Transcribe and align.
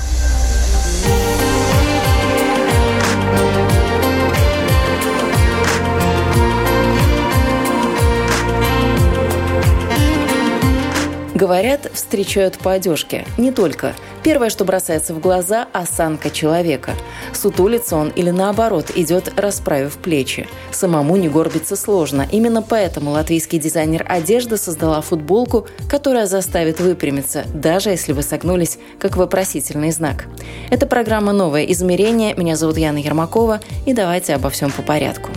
Говорят, 11.41 11.89
встречают 11.91 12.59
по 12.59 12.73
одежке. 12.73 13.25
Не 13.39 13.51
только. 13.51 13.95
Первое, 14.21 14.51
что 14.51 14.63
бросается 14.63 15.15
в 15.15 15.19
глаза– 15.19 15.67
осанка 15.73 16.29
человека. 16.29 16.91
Сутулится 17.33 17.95
он 17.95 18.09
или 18.09 18.29
наоборот 18.29 18.91
идет, 18.95 19.33
расправив 19.39 19.97
плечи. 19.97 20.47
Самому 20.69 21.15
не 21.15 21.29
горбиться 21.29 21.75
сложно. 21.75 22.27
Именно 22.31 22.61
поэтому 22.61 23.09
латвийский 23.09 23.57
дизайнер 23.57 24.05
одежды 24.07 24.55
создала 24.55 25.01
футболку, 25.01 25.65
которая 25.89 26.27
заставит 26.27 26.79
выпрямиться, 26.79 27.43
даже 27.55 27.89
если 27.89 28.13
вы 28.13 28.21
согнулись, 28.21 28.77
как 28.99 29.17
вопросительный 29.17 29.89
знак. 29.89 30.25
Это 30.69 30.85
программа 30.85 31.33
«Новое 31.33 31.63
измерение». 31.63 32.35
Меня 32.35 32.55
зовут 32.55 32.77
Яна 32.77 32.99
Ермакова, 32.99 33.61
и 33.87 33.93
давайте 33.93 34.35
обо 34.35 34.51
всем 34.51 34.69
по 34.69 34.83
порядку. 34.83 35.31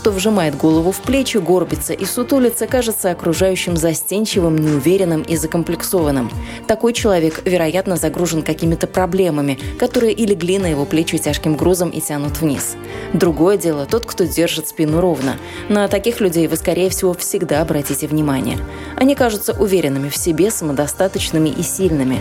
Кто 0.00 0.12
вжимает 0.12 0.56
голову 0.56 0.92
в 0.92 1.00
плечи, 1.02 1.36
горбится 1.36 1.92
и 1.92 2.06
сутулится, 2.06 2.66
кажется 2.66 3.10
окружающим 3.10 3.76
застенчивым, 3.76 4.56
неуверенным 4.56 5.20
и 5.20 5.36
закомплексованным. 5.36 6.30
Такой 6.66 6.94
человек, 6.94 7.42
вероятно, 7.44 7.96
загружен 7.96 8.42
какими-то 8.42 8.86
проблемами, 8.86 9.58
которые 9.78 10.14
и 10.14 10.24
легли 10.24 10.58
на 10.58 10.68
его 10.68 10.86
плечи 10.86 11.18
тяжким 11.18 11.54
грузом 11.54 11.90
и 11.90 12.00
тянут 12.00 12.40
вниз. 12.40 12.76
Другое 13.12 13.58
дело 13.58 13.84
тот, 13.84 14.06
кто 14.06 14.24
держит 14.24 14.68
спину 14.68 15.02
ровно. 15.02 15.36
На 15.68 15.86
таких 15.86 16.20
людей 16.20 16.48
вы, 16.48 16.56
скорее 16.56 16.88
всего, 16.88 17.12
всегда 17.12 17.60
обратите 17.60 18.06
внимание. 18.06 18.56
Они 18.96 19.14
кажутся 19.14 19.52
уверенными 19.52 20.08
в 20.08 20.16
себе, 20.16 20.50
самодостаточными 20.50 21.50
и 21.50 21.62
сильными. 21.62 22.20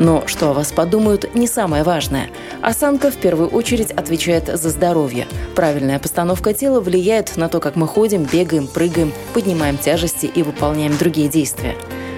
Но 0.00 0.26
что 0.26 0.50
о 0.50 0.52
вас 0.52 0.72
подумают, 0.72 1.34
не 1.34 1.46
самое 1.46 1.84
важное. 1.84 2.28
Осанка 2.62 3.10
в 3.10 3.16
первую 3.16 3.48
очередь 3.48 3.92
отвечает 3.92 4.46
за 4.46 4.70
здоровье. 4.70 5.26
Правильная 5.54 5.98
постановка 5.98 6.52
тела 6.52 6.80
влияет 6.80 7.13
на 7.36 7.48
то, 7.48 7.60
как 7.60 7.76
мы 7.76 7.86
ходим, 7.86 8.24
бегаем, 8.24 8.66
прыгаем, 8.66 9.12
поднимаем 9.32 9.78
тяжести 9.78 10.26
и 10.26 10.42
выполняем 10.42 10.96
другие 10.96 11.28
действия. 11.28 11.76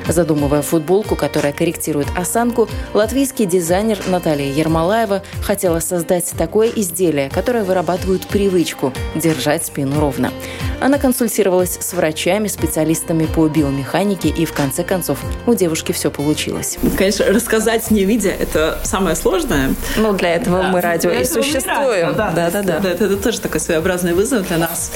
Задумывая 0.08 0.62
футболку, 0.62 1.16
которая 1.16 1.52
корректирует 1.52 2.08
осанку, 2.16 2.68
латвийский 2.94 3.46
дизайнер 3.46 3.98
Наталья 4.06 4.50
Ермолаева 4.52 5.22
хотела 5.42 5.80
создать 5.80 6.32
такое 6.36 6.68
изделие, 6.68 7.30
которое 7.30 7.64
вырабатывает 7.64 8.26
привычку 8.26 8.92
держать 9.14 9.66
спину 9.66 10.00
ровно. 10.00 10.32
Она 10.80 10.98
консультировалась 10.98 11.78
с 11.80 11.92
врачами, 11.94 12.48
специалистами 12.48 13.26
по 13.26 13.48
биомеханике, 13.48 14.28
и 14.28 14.44
в 14.44 14.52
конце 14.52 14.84
концов 14.84 15.18
у 15.46 15.54
девушки 15.54 15.92
все 15.92 16.10
получилось. 16.10 16.78
Конечно, 16.96 17.24
рассказать 17.26 17.90
не 17.90 18.04
видя– 18.04 18.30
это 18.38 18.78
самое 18.84 19.16
сложное. 19.16 19.74
Ну, 19.96 20.12
для 20.12 20.34
этого 20.34 20.62
да, 20.62 20.68
мы 20.68 20.80
радио 20.80 21.10
и 21.10 21.24
существуем. 21.24 22.14
Да, 22.14 22.30
да, 22.30 22.50
да, 22.50 22.62
да. 22.62 22.78
да. 22.78 22.90
Это, 22.90 23.06
это 23.06 23.16
тоже 23.16 23.40
такой 23.40 23.60
своеобразный 23.60 24.12
вызов 24.12 24.46
для 24.48 24.58
нас 24.58 24.92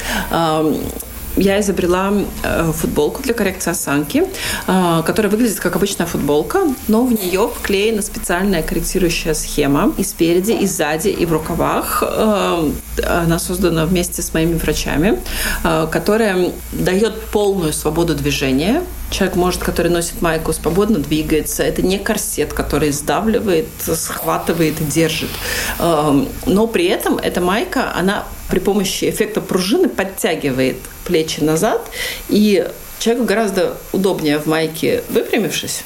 я 1.40 1.58
изобрела 1.60 2.12
э, 2.42 2.72
футболку 2.72 3.22
для 3.22 3.34
коррекции 3.34 3.70
осанки, 3.70 4.24
э, 4.66 5.02
которая 5.06 5.30
выглядит 5.30 5.58
как 5.58 5.74
обычная 5.76 6.06
футболка, 6.06 6.60
но 6.86 7.04
в 7.04 7.12
нее 7.12 7.50
вклеена 7.54 8.02
специальная 8.02 8.62
корректирующая 8.62 9.34
схема 9.34 9.92
и 9.96 10.04
спереди, 10.04 10.52
и 10.52 10.66
сзади, 10.66 11.08
и 11.08 11.24
в 11.24 11.32
рукавах. 11.32 12.02
Э, 12.06 12.70
она 13.02 13.38
создана 13.38 13.86
вместе 13.86 14.20
с 14.20 14.34
моими 14.34 14.58
врачами, 14.58 15.20
которая 15.62 16.52
дает 16.72 17.18
полную 17.28 17.72
свободу 17.72 18.14
движения. 18.14 18.82
Человек 19.10 19.36
может, 19.36 19.62
который 19.62 19.90
носит 19.90 20.20
майку, 20.20 20.52
свободно 20.52 20.98
двигается. 20.98 21.62
Это 21.62 21.80
не 21.80 21.98
корсет, 21.98 22.52
который 22.52 22.92
сдавливает, 22.92 23.68
схватывает 23.78 24.80
и 24.82 24.84
держит. 24.84 25.30
Но 25.78 26.66
при 26.66 26.86
этом 26.86 27.16
эта 27.16 27.40
майка, 27.40 27.90
она 27.94 28.26
при 28.50 28.58
помощи 28.58 29.08
эффекта 29.08 29.40
пружины 29.40 29.88
подтягивает 29.88 30.76
плечи 31.04 31.40
назад, 31.40 31.88
и 32.28 32.66
человеку 32.98 33.26
гораздо 33.26 33.76
удобнее 33.92 34.38
в 34.38 34.46
майке 34.46 35.02
выпрямившись, 35.08 35.82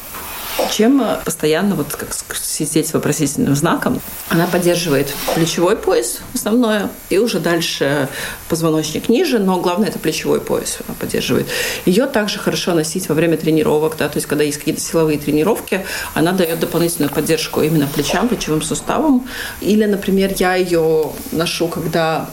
чем 0.71 1.05
постоянно 1.25 1.75
вот 1.75 1.95
как 1.95 2.15
сидеть 2.37 2.89
с 2.89 2.95
вопросительным 2.95 3.55
знаком. 3.55 4.01
Она 4.29 4.47
поддерживает 4.47 5.13
плечевой 5.35 5.77
пояс 5.77 6.21
основное, 6.35 6.91
и 7.11 7.19
уже 7.19 7.41
дальше 7.41 8.09
позвоночник 8.49 9.09
ниже, 9.09 9.39
но 9.39 9.61
главное 9.61 9.89
это 9.89 9.99
плечевой 9.99 10.41
пояс 10.41 10.79
она 10.87 10.97
поддерживает. 10.99 11.47
Ее 11.87 12.07
также 12.07 12.39
хорошо 12.39 12.75
носить 12.75 13.09
во 13.09 13.15
время 13.15 13.37
тренировок, 13.37 13.97
да, 13.97 14.09
то 14.09 14.17
есть 14.17 14.27
когда 14.27 14.45
есть 14.45 14.59
какие-то 14.59 14.81
силовые 14.81 15.19
тренировки, 15.19 15.85
она 16.15 16.33
дает 16.33 16.61
дополнительную 16.61 17.13
поддержку 17.13 17.63
именно 17.63 17.87
плечам, 17.87 18.29
плечевым 18.29 18.63
суставам. 18.63 19.29
Или, 19.61 19.85
например, 19.85 20.33
я 20.37 20.55
ее 20.55 21.13
ношу, 21.33 21.69
когда 21.69 22.31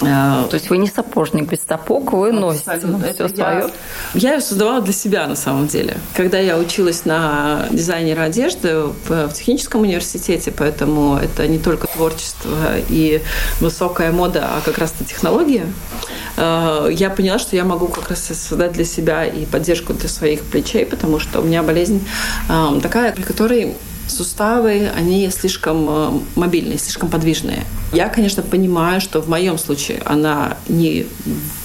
то 0.00 0.50
есть 0.52 0.70
вы 0.70 0.78
не 0.78 0.88
сапожник 0.88 1.48
без 1.48 1.60
сапог, 1.66 2.12
вы 2.12 2.32
носите 2.32 2.80
ну, 2.82 2.98
все 2.98 3.28
свое? 3.28 3.70
Я 4.14 4.34
ее 4.34 4.40
создавала 4.40 4.80
для 4.80 4.92
себя 4.92 5.26
на 5.26 5.36
самом 5.36 5.66
деле. 5.66 5.96
Когда 6.14 6.38
я 6.38 6.58
училась 6.58 7.04
на 7.04 7.66
дизайнера 7.70 8.22
одежды 8.22 8.84
в, 9.08 9.32
техническом 9.32 9.82
университете, 9.82 10.52
поэтому 10.56 11.16
это 11.16 11.46
не 11.46 11.58
только 11.58 11.86
творчество 11.86 12.78
и 12.88 13.22
высокая 13.60 14.12
мода, 14.12 14.48
а 14.56 14.60
как 14.64 14.78
раз-то 14.78 15.04
технология, 15.04 15.66
э, 16.36 16.88
я 16.92 17.10
поняла, 17.10 17.38
что 17.38 17.56
я 17.56 17.64
могу 17.64 17.88
как 17.88 18.10
раз 18.10 18.24
создать 18.24 18.72
для 18.72 18.84
себя 18.84 19.24
и 19.24 19.44
поддержку 19.46 19.94
для 19.94 20.08
своих 20.08 20.42
плечей, 20.42 20.84
потому 20.86 21.18
что 21.18 21.40
у 21.40 21.44
меня 21.44 21.62
болезнь 21.62 22.06
э, 22.48 22.80
такая, 22.82 23.12
при 23.12 23.22
которой 23.22 23.76
суставы, 24.08 24.90
они 24.94 25.28
слишком 25.30 25.86
э, 25.88 26.20
мобильные, 26.34 26.78
слишком 26.78 27.08
подвижные. 27.08 27.64
Я, 27.92 28.08
конечно, 28.08 28.42
понимаю, 28.42 29.00
что 29.00 29.20
в 29.20 29.28
моем 29.28 29.58
случае 29.58 30.02
она 30.04 30.56
не 30.68 31.06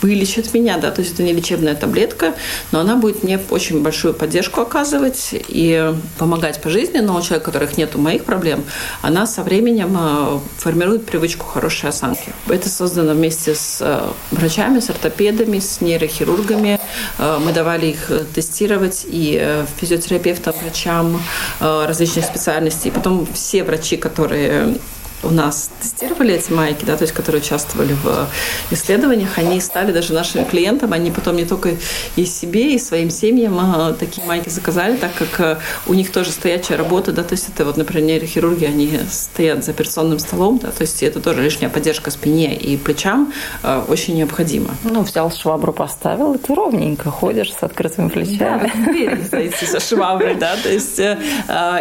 вылечит 0.01 0.53
меня, 0.53 0.77
да, 0.77 0.91
то 0.91 1.01
есть 1.01 1.13
это 1.13 1.23
не 1.23 1.33
лечебная 1.33 1.75
таблетка, 1.75 2.35
но 2.71 2.79
она 2.79 2.95
будет 2.95 3.23
мне 3.23 3.39
очень 3.49 3.81
большую 3.81 4.13
поддержку 4.13 4.61
оказывать 4.61 5.29
и 5.31 5.93
помогать 6.17 6.61
по 6.61 6.69
жизни. 6.69 6.99
Но 6.99 7.17
у 7.17 7.21
человека, 7.21 7.49
у 7.49 7.51
которых 7.51 7.77
нет 7.77 7.95
моих 7.95 8.23
проблем, 8.25 8.63
она 9.01 9.25
со 9.25 9.43
временем 9.43 9.97
э, 9.99 10.39
формирует 10.57 11.05
привычку 11.05 11.45
хорошей 11.45 11.89
осанки. 11.89 12.33
Это 12.47 12.69
создано 12.69 13.13
вместе 13.13 13.55
с 13.55 13.77
э, 13.81 14.11
врачами, 14.31 14.79
с 14.79 14.89
ортопедами, 14.89 15.59
с 15.59 15.81
нейрохирургами. 15.81 16.79
Мы 17.17 17.53
давали 17.53 17.87
их 17.87 18.11
тестировать 18.33 19.05
и 19.07 19.63
физиотерапевтам, 19.79 20.53
врачам 20.61 21.21
различных 21.59 22.30
специальностей. 22.31 22.91
Потом 22.91 23.27
все 23.33 23.63
врачи, 23.63 23.97
которые 23.97 24.75
у 25.23 25.29
нас 25.29 25.69
тестировали 25.79 26.33
эти 26.33 26.51
майки, 26.51 26.85
да, 26.85 26.97
то 26.97 27.03
есть 27.03 27.13
которые 27.13 27.41
участвовали 27.41 27.93
в 27.93 28.27
исследованиях, 28.71 29.37
они 29.37 29.59
стали 29.61 29.91
даже 29.91 30.13
нашими 30.13 30.43
клиентами, 30.43 30.93
они 30.93 31.11
потом 31.11 31.35
не 31.35 31.45
только 31.45 31.75
и 32.15 32.25
себе, 32.25 32.75
и 32.75 32.79
своим 32.79 33.09
семьям 33.09 33.57
а, 33.59 33.93
такие 33.93 34.25
майки 34.25 34.49
заказали, 34.49 34.97
так 34.97 35.13
как 35.13 35.39
а, 35.39 35.59
у 35.87 35.93
них 35.93 36.11
тоже 36.11 36.31
стоячая 36.31 36.75
работа, 36.75 37.11
да, 37.11 37.23
то 37.23 37.33
есть 37.33 37.49
это 37.49 37.65
вот, 37.65 37.77
например, 37.77 38.03
нейрохирурги, 38.05 38.65
они 38.65 38.99
стоят 39.09 39.63
за 39.63 39.71
операционным 39.71 40.19
столом, 40.19 40.57
да, 40.57 40.71
то 40.71 40.81
есть 40.81 41.03
это 41.03 41.19
тоже 41.19 41.41
лишняя 41.41 41.69
поддержка 41.69 42.11
спине 42.11 42.55
и 42.55 42.77
плечам 42.77 43.33
а, 43.63 43.85
очень 43.87 44.15
необходима. 44.15 44.75
Ну, 44.83 45.01
взял 45.01 45.31
швабру, 45.31 45.73
поставил, 45.73 46.33
и 46.33 46.37
ты 46.37 46.53
ровненько 46.53 47.11
ходишь 47.11 47.53
с 47.53 47.63
открытыми 47.63 48.09
плечами. 48.09 48.37
Да, 48.39 49.25
стоите 49.25 49.65
со 49.65 49.79
шваброй, 49.79 50.35
да, 50.35 50.55
то 50.61 50.69
есть 50.69 50.99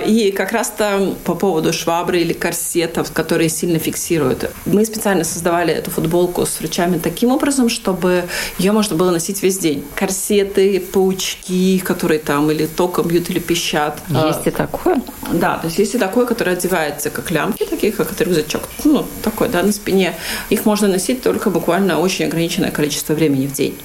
и 0.06 0.32
как 0.36 0.52
раз-то 0.52 1.14
по 1.24 1.34
поводу 1.34 1.72
швабры 1.72 2.20
или 2.20 2.32
корсетов, 2.32 3.12
которые 3.12 3.29
которые 3.30 3.48
сильно 3.48 3.78
фиксируют. 3.78 4.50
Мы 4.66 4.84
специально 4.84 5.22
создавали 5.22 5.72
эту 5.72 5.92
футболку 5.92 6.44
с 6.44 6.58
врачами 6.58 6.98
таким 6.98 7.30
образом, 7.30 7.68
чтобы 7.68 8.24
ее 8.58 8.72
можно 8.72 8.96
было 8.96 9.12
носить 9.12 9.40
весь 9.44 9.56
день. 9.56 9.84
Корсеты, 9.94 10.80
паучки, 10.80 11.78
которые 11.78 12.18
там 12.18 12.50
или 12.50 12.66
током 12.66 13.06
бьют, 13.06 13.30
или 13.30 13.38
пищат. 13.38 14.00
Есть 14.08 14.48
и 14.48 14.50
такое? 14.50 15.00
Да, 15.32 15.58
то 15.58 15.68
есть 15.68 15.78
есть 15.78 15.94
и 15.94 15.98
такое, 15.98 16.26
которое 16.26 16.56
одевается 16.56 17.10
как 17.10 17.30
лямки, 17.30 17.64
такие 17.64 17.92
как 17.92 18.10
это 18.10 18.24
рюкзачок, 18.24 18.62
ну, 18.82 19.06
такой, 19.22 19.48
да, 19.48 19.62
на 19.62 19.70
спине. 19.70 20.16
Их 20.48 20.64
можно 20.64 20.88
носить 20.88 21.22
только 21.22 21.50
буквально 21.50 22.00
очень 22.00 22.24
ограниченное 22.24 22.72
количество 22.72 23.14
времени 23.14 23.46
в 23.46 23.52
день. 23.52 23.78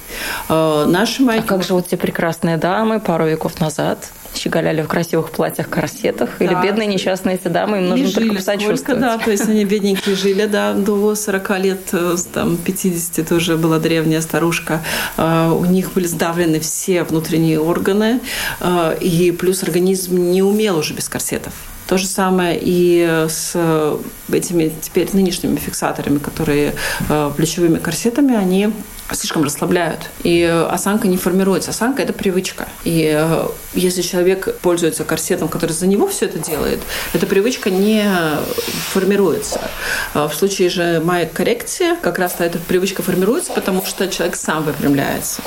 Наши 0.48 1.22
майки... 1.22 1.44
А 1.44 1.46
как 1.46 1.62
же 1.62 1.74
вот 1.74 1.86
те 1.86 1.96
прекрасные 1.96 2.56
дамы 2.56 2.98
пару 2.98 3.28
веков 3.28 3.60
назад? 3.60 4.10
Щеголяли 4.36 4.82
в 4.82 4.88
красивых 4.88 5.30
платьях, 5.30 5.68
корсетах, 5.68 6.30
да. 6.38 6.44
или 6.44 6.54
бедные 6.62 6.86
несчастные 6.86 7.36
эти 7.36 7.48
дамы, 7.48 7.78
им 7.78 7.88
нужно 7.88 8.06
жили 8.06 8.28
только 8.28 8.34
посочувствовать. 8.36 9.00
да, 9.00 9.18
то 9.18 9.30
есть 9.30 9.48
они 9.48 9.64
бедненькие 9.64 10.16
жили, 10.16 10.46
да, 10.46 10.74
до 10.74 11.14
40 11.14 11.58
лет, 11.58 11.80
э, 11.92 12.16
там, 12.32 12.56
50 12.56 13.28
тоже 13.28 13.56
была 13.56 13.78
древняя 13.78 14.20
старушка. 14.20 14.82
Э, 15.16 15.50
у 15.50 15.64
них 15.64 15.92
были 15.92 16.06
сдавлены 16.06 16.60
все 16.60 17.02
внутренние 17.04 17.60
органы, 17.60 18.20
э, 18.60 18.96
и 19.00 19.32
плюс 19.32 19.62
организм 19.62 20.30
не 20.30 20.42
умел 20.42 20.78
уже 20.78 20.94
без 20.94 21.08
корсетов. 21.08 21.52
То 21.86 21.98
же 21.98 22.06
самое 22.06 22.58
и 22.60 23.26
с 23.28 23.56
этими 24.32 24.72
теперь 24.82 25.08
нынешними 25.12 25.56
фиксаторами, 25.56 26.18
которые 26.18 26.74
плечевыми 27.36 27.78
корсетами, 27.78 28.34
они 28.34 28.72
слишком 29.14 29.44
расслабляют. 29.44 30.10
И 30.24 30.42
осанка 30.42 31.06
не 31.06 31.16
формируется. 31.16 31.70
Осанка– 31.70 32.02
это 32.02 32.12
привычка. 32.12 32.66
И 32.84 33.12
э, 33.16 33.46
если 33.74 34.02
человек 34.02 34.58
пользуется 34.60 35.04
корсетом, 35.04 35.48
который 35.48 35.72
за 35.72 35.86
него 35.86 36.08
все 36.08 36.26
это 36.26 36.38
делает, 36.38 36.80
эта 37.12 37.26
привычка 37.26 37.70
не 37.70 38.04
формируется. 38.90 39.60
А 40.14 40.28
в 40.28 40.34
случае 40.34 40.70
же 40.70 41.00
моей 41.04 41.26
коррекции 41.26 41.94
как 42.02 42.18
раз 42.18 42.36
эта 42.38 42.58
привычка 42.58 43.02
формируется, 43.02 43.52
потому 43.52 43.84
что 43.84 44.08
человек 44.08 44.36
сам 44.36 44.64
выпрямляется. 44.64 45.42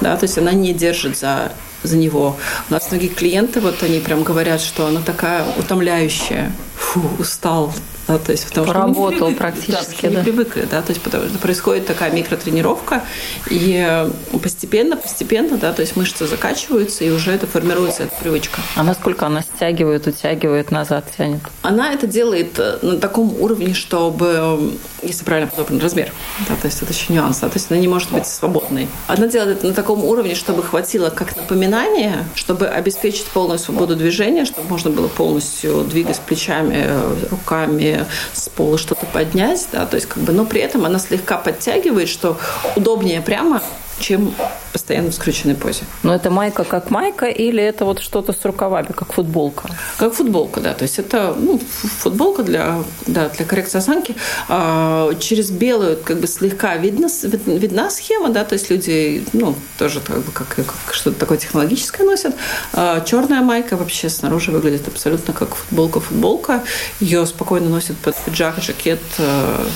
Да? 0.00 0.16
То 0.16 0.24
есть 0.24 0.38
она 0.38 0.52
не 0.52 0.72
держит 0.72 1.18
за 1.18 1.52
за 1.82 1.96
него. 1.96 2.36
У 2.68 2.72
нас 2.72 2.90
многие 2.90 3.08
клиенты, 3.08 3.60
вот 3.60 3.82
они 3.82 4.00
прям 4.00 4.22
говорят, 4.22 4.60
что 4.60 4.86
она 4.86 5.00
такая 5.00 5.44
утомляющая. 5.58 6.52
Фу, 6.76 7.02
устал, 7.18 7.72
да, 8.08 8.18
то 8.18 8.32
есть 8.32 8.46
потому 8.48 8.66
Поработал 8.66 9.30
что 9.30 9.38
практически, 9.38 10.02
да, 10.02 10.10
да. 10.10 10.18
не 10.18 10.22
привыкли, 10.24 10.66
да, 10.70 10.82
то 10.82 10.90
есть 10.90 11.02
потому 11.02 11.28
что 11.28 11.38
происходит 11.38 11.86
такая 11.86 12.10
микротренировка, 12.10 13.02
и 13.50 14.06
постепенно, 14.42 14.96
постепенно, 14.96 15.56
да, 15.56 15.72
то 15.72 15.82
есть 15.82 15.96
мышцы 15.96 16.26
закачиваются, 16.26 17.04
и 17.04 17.10
уже 17.10 17.32
это 17.32 17.46
формируется, 17.46 18.04
эта 18.04 18.14
привычка. 18.16 18.60
А 18.74 18.82
насколько 18.82 19.26
она 19.26 19.42
стягивает, 19.42 20.06
утягивает, 20.06 20.70
назад 20.70 21.04
тянет? 21.16 21.40
Она 21.62 21.92
это 21.92 22.06
делает 22.06 22.58
э, 22.58 22.78
на 22.82 22.98
таком 22.98 23.34
уровне, 23.40 23.74
чтобы, 23.74 24.72
если 25.02 25.24
правильно 25.24 25.48
подобран 25.50 25.80
размер, 25.80 26.12
да, 26.48 26.56
то 26.56 26.66
есть 26.66 26.82
это 26.82 26.92
еще 26.92 27.12
нюанс, 27.12 27.38
да, 27.38 27.48
то 27.48 27.54
есть 27.56 27.70
она 27.70 27.78
не 27.78 27.88
может 27.88 28.10
быть 28.10 28.26
свободной. 28.26 28.88
Она 29.06 29.28
делает 29.28 29.58
это 29.58 29.68
на 29.68 29.74
таком 29.74 30.04
уровне, 30.04 30.34
чтобы 30.34 30.62
хватило 30.62 31.10
как 31.10 31.36
напоминание, 31.36 32.24
чтобы 32.34 32.66
обеспечить 32.66 33.26
полную 33.26 33.58
свободу 33.58 33.94
движения, 33.96 34.44
чтобы 34.44 34.68
можно 34.68 34.90
было 34.90 35.08
полностью 35.08 35.84
двигать 35.84 36.18
плечами, 36.20 36.88
руками, 37.30 37.91
с 38.32 38.48
пола 38.48 38.78
что-то 38.78 39.06
поднять, 39.06 39.66
да, 39.72 39.86
то 39.86 39.96
есть 39.96 40.08
как 40.08 40.22
бы, 40.22 40.32
но 40.32 40.44
при 40.44 40.60
этом 40.60 40.84
она 40.84 40.98
слегка 40.98 41.36
подтягивает, 41.36 42.08
что 42.08 42.38
удобнее 42.76 43.20
прямо 43.20 43.62
чем 43.98 44.34
постоянно 44.72 45.10
в 45.10 45.14
скрюченной 45.14 45.54
позе. 45.54 45.82
Но 46.02 46.14
это 46.14 46.30
майка 46.30 46.64
как 46.64 46.90
майка 46.90 47.26
или 47.26 47.62
это 47.62 47.84
вот 47.84 48.00
что-то 48.00 48.32
с 48.32 48.44
рукавами, 48.44 48.88
как 48.94 49.12
футболка? 49.12 49.68
Как 49.98 50.14
футболка, 50.14 50.60
да. 50.60 50.74
То 50.74 50.82
есть 50.82 50.98
это 50.98 51.34
ну, 51.38 51.60
футболка 51.82 52.42
для, 52.42 52.82
да, 53.06 53.28
для 53.28 53.44
коррекции 53.44 53.78
осанки. 53.78 54.16
А, 54.48 55.14
через 55.16 55.50
белую 55.50 55.98
как 56.02 56.20
бы 56.20 56.26
слегка 56.26 56.76
видно, 56.76 57.08
видна 57.46 57.90
схема, 57.90 58.30
да, 58.30 58.44
то 58.44 58.54
есть 58.54 58.70
люди, 58.70 59.24
ну, 59.32 59.54
тоже 59.78 60.00
как 60.00 60.22
бы 60.22 60.32
как, 60.32 60.48
как 60.48 60.94
что-то 60.94 61.18
такое 61.18 61.38
технологическое 61.38 62.06
носят. 62.06 62.34
А, 62.72 63.00
черная 63.02 63.42
майка 63.42 63.76
вообще 63.76 64.08
снаружи 64.08 64.50
выглядит 64.50 64.88
абсолютно 64.88 65.34
как 65.34 65.54
футболка-футболка. 65.54 66.62
Ее 67.00 67.26
спокойно 67.26 67.68
носят 67.68 67.96
под 67.98 68.16
пиджак, 68.16 68.62
жакет, 68.62 69.02
э, 69.18 69.66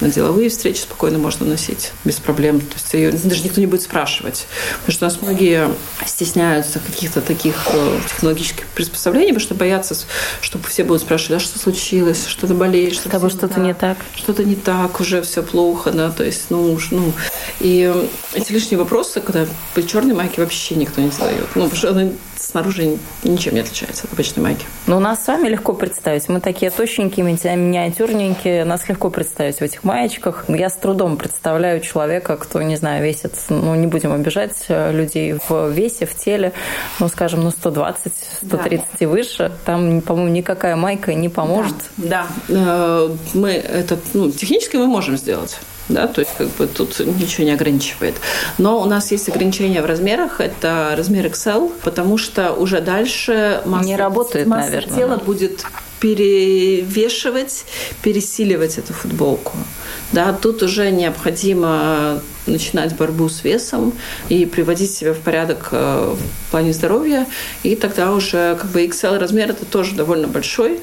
на 0.00 0.08
деловые 0.08 0.48
встречи 0.48 0.80
спокойно 0.80 1.18
можно 1.18 1.46
носить 1.46 1.92
без 2.04 2.16
проблем. 2.16 2.60
То 2.60 2.74
есть 2.74 2.94
ее 2.94 3.12
даже 3.12 3.42
никто 3.42 3.60
не 3.60 3.66
будет 3.66 3.82
спрашивать. 3.82 4.46
Потому 4.80 4.92
что 4.92 5.04
у 5.04 5.08
нас 5.08 5.22
многие 5.22 5.68
стесняются 6.06 6.78
каких-то 6.78 7.20
таких 7.20 7.68
э, 7.72 7.98
технологических 8.08 8.66
приспособлений, 8.66 9.28
потому 9.28 9.40
что 9.40 9.54
боятся, 9.54 9.96
что 10.40 10.58
все 10.68 10.84
будут 10.84 11.02
спрашивать, 11.02 11.42
а 11.42 11.44
что 11.44 11.58
случилось, 11.58 12.26
что-то 12.26 12.54
болеет, 12.54 12.94
что-то 12.94 13.08
С 13.08 13.12
тобой 13.12 13.30
что-то 13.30 13.60
не 13.60 13.74
так. 13.74 13.98
Что-то 14.14 14.44
не 14.44 14.56
так, 14.56 15.00
уже 15.00 15.22
все 15.22 15.42
плохо, 15.42 15.90
да, 15.90 16.10
то 16.10 16.24
есть, 16.24 16.46
ну, 16.50 16.72
уж, 16.72 16.90
ну. 16.90 17.12
И 17.60 17.92
эти 18.34 18.52
лишние 18.52 18.78
вопросы, 18.78 19.20
когда 19.20 19.46
при 19.74 19.82
черной 19.82 20.14
майке 20.14 20.40
вообще 20.40 20.74
никто 20.74 21.00
не 21.00 21.10
задает. 21.10 21.46
Ну, 21.54 21.64
потому 21.64 21.76
что 21.76 21.90
она 21.90 22.10
снаружи 22.50 22.98
ничем 23.24 23.54
не 23.54 23.60
отличается 23.60 24.06
от 24.06 24.12
обычной 24.12 24.42
майки. 24.42 24.64
Но 24.86 25.00
нас 25.00 25.24
с 25.24 25.28
вами 25.28 25.48
легко 25.48 25.72
представить. 25.72 26.28
Мы 26.28 26.40
такие 26.40 26.70
тощенькие, 26.70 27.24
миниатюрненькие. 27.24 28.64
Нас 28.64 28.88
легко 28.88 29.10
представить 29.10 29.56
в 29.56 29.62
этих 29.62 29.84
маечках. 29.84 30.44
Я 30.48 30.68
с 30.68 30.76
трудом 30.76 31.16
представляю 31.16 31.80
человека, 31.80 32.36
кто, 32.36 32.60
не 32.62 32.76
знаю, 32.76 33.04
весит, 33.04 33.34
ну, 33.48 33.74
не 33.74 33.86
будем 33.86 34.12
обижать 34.12 34.64
э, 34.68 34.92
людей 34.92 35.36
в 35.48 35.70
весе, 35.70 36.06
в 36.06 36.14
теле, 36.14 36.52
ну, 36.98 37.08
скажем, 37.08 37.42
ну, 37.42 37.50
120, 37.50 38.12
130 38.46 38.70
да. 38.70 38.96
и 38.98 39.06
выше. 39.06 39.52
Там, 39.64 40.00
по-моему, 40.00 40.30
никакая 40.30 40.76
майка 40.76 41.14
не 41.14 41.28
поможет. 41.28 41.74
Да, 41.96 42.26
да. 42.48 42.54
Э, 42.56 43.16
мы 43.34 43.52
это, 43.52 43.98
ну, 44.12 44.30
технически 44.30 44.76
мы 44.76 44.86
можем 44.86 45.16
сделать 45.16 45.58
да, 45.90 46.06
то 46.06 46.20
есть 46.20 46.32
как 46.36 46.48
бы 46.48 46.66
тут 46.66 46.98
ничего 47.00 47.44
не 47.44 47.52
ограничивает. 47.52 48.16
Но 48.58 48.80
у 48.80 48.84
нас 48.84 49.10
есть 49.10 49.28
ограничения 49.28 49.82
в 49.82 49.86
размерах, 49.86 50.40
это 50.40 50.94
размер 50.96 51.26
XL, 51.26 51.72
потому 51.82 52.18
что 52.18 52.52
уже 52.52 52.80
дальше 52.80 53.62
масса, 53.64 53.86
не 53.86 53.96
работает, 53.96 54.46
масса 54.46 54.70
наверное. 54.70 54.96
тела 54.96 55.16
будет 55.16 55.64
перевешивать, 56.00 57.66
пересиливать 58.02 58.78
эту 58.78 58.94
футболку. 58.94 59.52
Да, 60.12 60.32
тут 60.32 60.62
уже 60.62 60.90
необходимо 60.90 62.20
начинать 62.46 62.96
борьбу 62.96 63.28
с 63.28 63.44
весом 63.44 63.92
и 64.28 64.46
приводить 64.46 64.92
себя 64.92 65.12
в 65.12 65.18
порядок 65.18 65.68
э, 65.72 66.14
в 66.16 66.50
плане 66.50 66.72
здоровья. 66.72 67.26
И 67.62 67.76
тогда 67.76 68.12
уже 68.12 68.56
как 68.60 68.70
бы 68.70 68.84
XL 68.86 69.18
размер 69.18 69.50
это 69.50 69.64
тоже 69.66 69.94
довольно 69.94 70.26
большой. 70.26 70.80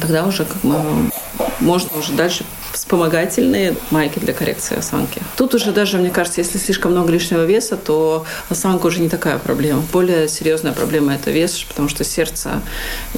Тогда 0.00 0.26
уже 0.26 0.44
как 0.44 0.60
бы 0.62 1.10
можно 1.60 1.98
уже 1.98 2.12
дальше 2.12 2.44
вспомогательные 2.72 3.76
майки 3.90 4.18
для 4.18 4.32
коррекции 4.32 4.78
осанки. 4.78 5.20
Тут 5.36 5.54
уже 5.54 5.72
даже, 5.72 5.98
мне 5.98 6.10
кажется, 6.10 6.40
если 6.40 6.58
слишком 6.58 6.92
много 6.92 7.12
лишнего 7.12 7.44
веса, 7.44 7.76
то 7.76 8.24
осанка 8.48 8.86
уже 8.86 9.00
не 9.00 9.08
такая 9.08 9.38
проблема. 9.38 9.82
Более 9.92 10.28
серьезная 10.28 10.72
проблема– 10.72 11.14
это 11.14 11.30
вес, 11.30 11.64
потому 11.68 11.88
что 11.88 12.04
сердце 12.04 12.62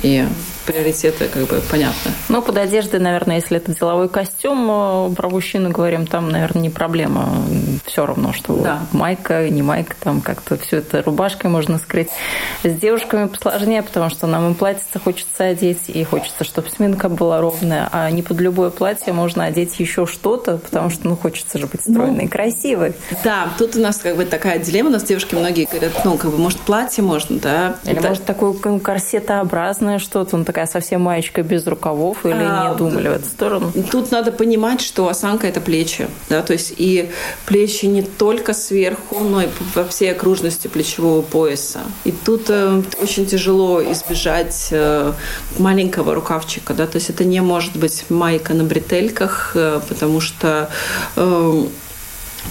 и 0.03 0.27
приоритеты 0.67 1.29
как 1.29 1.47
бы 1.47 1.61
понятны. 1.71 2.13
Ну, 2.29 2.41
под 2.43 2.57
одеждой, 2.57 3.01
наверное, 3.01 3.37
если 3.37 3.57
это 3.57 3.75
деловой 3.75 4.09
костюм, 4.09 4.69
э, 4.71 5.15
про 5.15 5.29
мужчину 5.29 5.71
говорим, 5.71 6.07
там, 6.07 6.31
наверное, 6.31 6.63
не 6.63 6.71
проблема. 6.71 7.31
Все 7.87 8.07
равно, 8.07 8.33
что 8.33 8.57
да. 8.57 8.81
майка, 8.93 9.49
не 9.49 9.63
майка, 9.63 9.97
там 9.99 10.21
как-то 10.21 10.57
все 10.57 10.79
это 10.79 11.03
рубашкой 11.03 11.51
можно 11.51 11.79
скрыть. 11.79 12.09
С 12.63 12.73
девушками 12.73 13.27
посложнее, 13.27 13.83
потому 13.83 14.11
что 14.11 14.27
нам 14.27 14.53
и 14.53 14.55
платьице 14.55 14.99
хочется 15.03 15.45
одеть, 15.45 15.89
и 15.89 16.05
хочется, 16.05 16.45
чтобы 16.45 16.71
сминка 16.71 17.09
была 17.09 17.41
ровная, 17.41 17.89
а 17.91 18.11
не 18.13 18.23
под 18.23 18.41
любое 18.41 18.71
платье 18.71 19.13
можно 19.13 19.45
одеть 19.45 19.79
еще 19.79 20.07
что-то, 20.07 20.59
потому 20.59 20.91
что, 20.91 21.09
ну, 21.09 21.17
хочется 21.17 21.59
же 21.59 21.67
быть 21.67 21.81
стройной 21.81 22.17
ну, 22.17 22.23
и 22.23 22.29
красивой. 22.29 22.95
Да, 23.25 23.49
тут 23.59 23.77
у 23.77 23.81
нас 23.81 23.99
как 23.99 24.17
бы 24.17 24.25
такая 24.25 24.59
дилемма, 24.59 24.91
у 24.91 24.93
нас 24.93 25.03
девушки 25.03 25.35
многие 25.35 25.65
говорят, 25.65 25.93
ну, 26.05 26.17
как 26.17 26.31
бы, 26.31 26.39
может, 26.39 26.61
платье 26.61 27.03
можно, 27.03 27.39
да? 27.39 27.77
Или, 27.85 27.99
это... 27.99 28.09
может, 28.09 28.25
такое 28.25 28.55
корсетообразное 28.79 29.99
что-то, 29.99 30.37
ну, 30.37 30.45
такая 30.45 30.67
совсем 30.67 31.03
маечка 31.03 31.43
без 31.43 31.67
рукавов 31.67 32.25
или 32.25 32.35
а, 32.35 32.71
не 32.71 32.79
думали 32.79 33.09
в 33.09 33.13
эту 33.13 33.27
сторону? 33.27 33.73
Тут 33.91 34.11
надо 34.11 34.33
понимать, 34.33 34.81
что 34.81 35.09
осанка– 35.09 35.47
это 35.49 35.61
плечи. 35.61 36.09
Да? 36.29 36.43
То 36.43 36.53
есть 36.53 36.75
и 36.77 37.11
плечи 37.47 37.87
не 37.87 38.03
только 38.03 38.55
сверху, 38.55 39.21
но 39.21 39.43
и 39.43 39.49
во 39.75 39.85
всей 39.85 40.13
окружности 40.13 40.69
плечевого 40.69 41.23
пояса. 41.23 41.81
И 42.05 42.13
тут 42.13 42.47
э, 42.49 42.83
очень 43.01 43.27
тяжело 43.27 43.83
избежать 43.83 44.69
э, 44.71 45.13
маленького 45.59 46.15
рукавчика. 46.15 46.75
Да? 46.75 46.87
То 46.87 46.97
есть 46.97 47.11
это 47.11 47.25
не 47.25 47.41
может 47.41 47.77
быть 47.77 48.02
майка 48.11 48.55
на 48.55 48.65
бретельках, 48.65 49.53
э, 49.55 49.81
потому 49.89 50.21
что 50.21 50.71
э, 51.17 51.65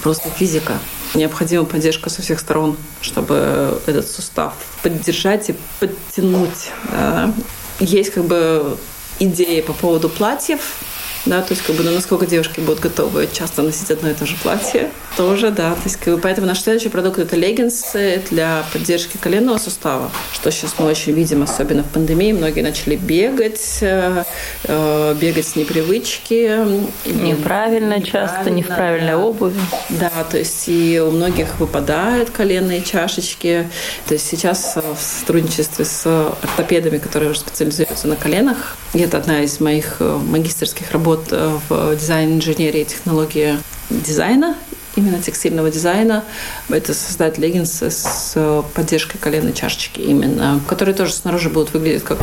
просто 0.04 0.30
физика 0.30 0.80
необходима 1.14 1.66
поддержка 1.66 2.10
со 2.10 2.22
всех 2.22 2.40
сторон, 2.40 2.78
чтобы 3.02 3.82
этот 3.86 4.10
сустав 4.10 4.54
поддержать 4.82 5.50
и 5.50 5.56
подтянуть. 5.80 6.72
Да 6.92 7.34
есть 7.82 8.12
как 8.12 8.26
бы 8.26 8.78
идеи 9.20 9.62
по 9.62 9.74
поводу 9.74 10.10
платьев, 10.10 10.78
да, 11.26 11.42
то 11.42 11.54
есть 11.54 11.64
как 11.64 11.76
бы, 11.76 11.84
ну, 11.84 11.92
насколько 11.92 12.26
девушки 12.26 12.60
будут 12.60 12.80
готовы 12.80 13.30
часто 13.32 13.62
носить 13.62 13.92
одно 13.92 14.10
и 14.10 14.14
то 14.14 14.26
же 14.26 14.36
платье, 14.42 14.90
тоже, 15.18 15.52
да, 15.52 15.72
то 15.72 15.82
есть 15.86 15.98
как 15.98 16.16
бы, 16.16 16.20
поэтому 16.20 16.48
наш 16.48 16.62
следующий 16.62 16.90
продукт 16.90 17.20
это 17.20 17.36
леггинсы 17.36 18.22
для 18.32 18.66
поддержки 18.74 19.18
коленного 19.18 19.58
сустава, 19.58 20.12
что 20.34 20.52
сейчас 20.52 20.76
мы 20.80 20.88
очень 20.88 21.14
видим, 21.14 21.44
особенно 21.44 21.84
в 21.84 21.90
пандемии, 21.90 22.32
многие 22.34 22.62
начали 22.62 22.96
бегать, 22.96 23.80
э, 23.82 24.24
э 24.64 25.16
бегать 25.20 25.48
с 25.48 25.56
непривычки. 25.56 26.58
Неправильно, 27.06 27.98
неправильно 27.98 28.02
часто, 28.02 28.50
не 28.50 28.64
в 28.64 28.68
правильной 28.68 29.12
да. 29.12 29.18
обуви. 29.18 29.60
Да, 29.90 30.12
то 30.30 30.38
есть 30.38 30.68
и 30.68 31.00
у 31.00 31.12
многих 31.12 31.60
выпадают 31.60 32.30
коленные 32.30 32.82
чашечки, 32.82 33.70
то 34.08 34.14
есть 34.14 34.28
сейчас 34.28 34.76
в 34.76 35.02
сотрудничестве 35.02 35.86
с 35.86 36.06
ортопедами, 36.42 36.98
которые 36.98 37.32
уже 37.32 37.42
специализируются 37.42 38.08
на 38.08 38.16
коленах, 38.16 38.78
это 39.00 39.18
одна 39.18 39.42
из 39.44 39.60
моих 39.60 39.98
э, 40.00 40.18
магистрских 40.18 40.92
работ 40.92 41.28
э, 41.32 41.58
в 41.70 41.96
дизайн 41.96 42.36
инженерии 42.36 42.82
и 42.82 42.86
технологии 42.86 43.58
дизайна 43.90 44.56
именно 44.96 45.22
текстильного 45.22 45.72
дизайна. 45.72 46.26
Это 46.70 46.94
создать 46.94 47.38
леггинсы 47.38 47.90
с 47.90 48.64
поддержкой 48.74 49.18
коленной 49.18 49.54
чашечки 49.54 50.02
именно, 50.02 50.60
которые 50.68 50.96
тоже 50.96 51.14
снаружи 51.14 51.50
будут 51.50 51.74
выглядеть 51.74 52.04
как 52.04 52.20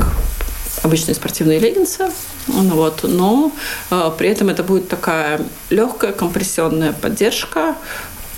обычные 0.83 1.15
спортивные 1.15 1.59
леггинсы, 1.59 2.11
ну 2.47 2.75
вот, 2.75 3.01
но 3.03 3.53
э, 3.91 4.11
при 4.17 4.29
этом 4.29 4.49
это 4.49 4.63
будет 4.63 4.89
такая 4.89 5.41
легкая 5.71 6.13
компрессионная 6.13 6.93
поддержка, 6.93 7.75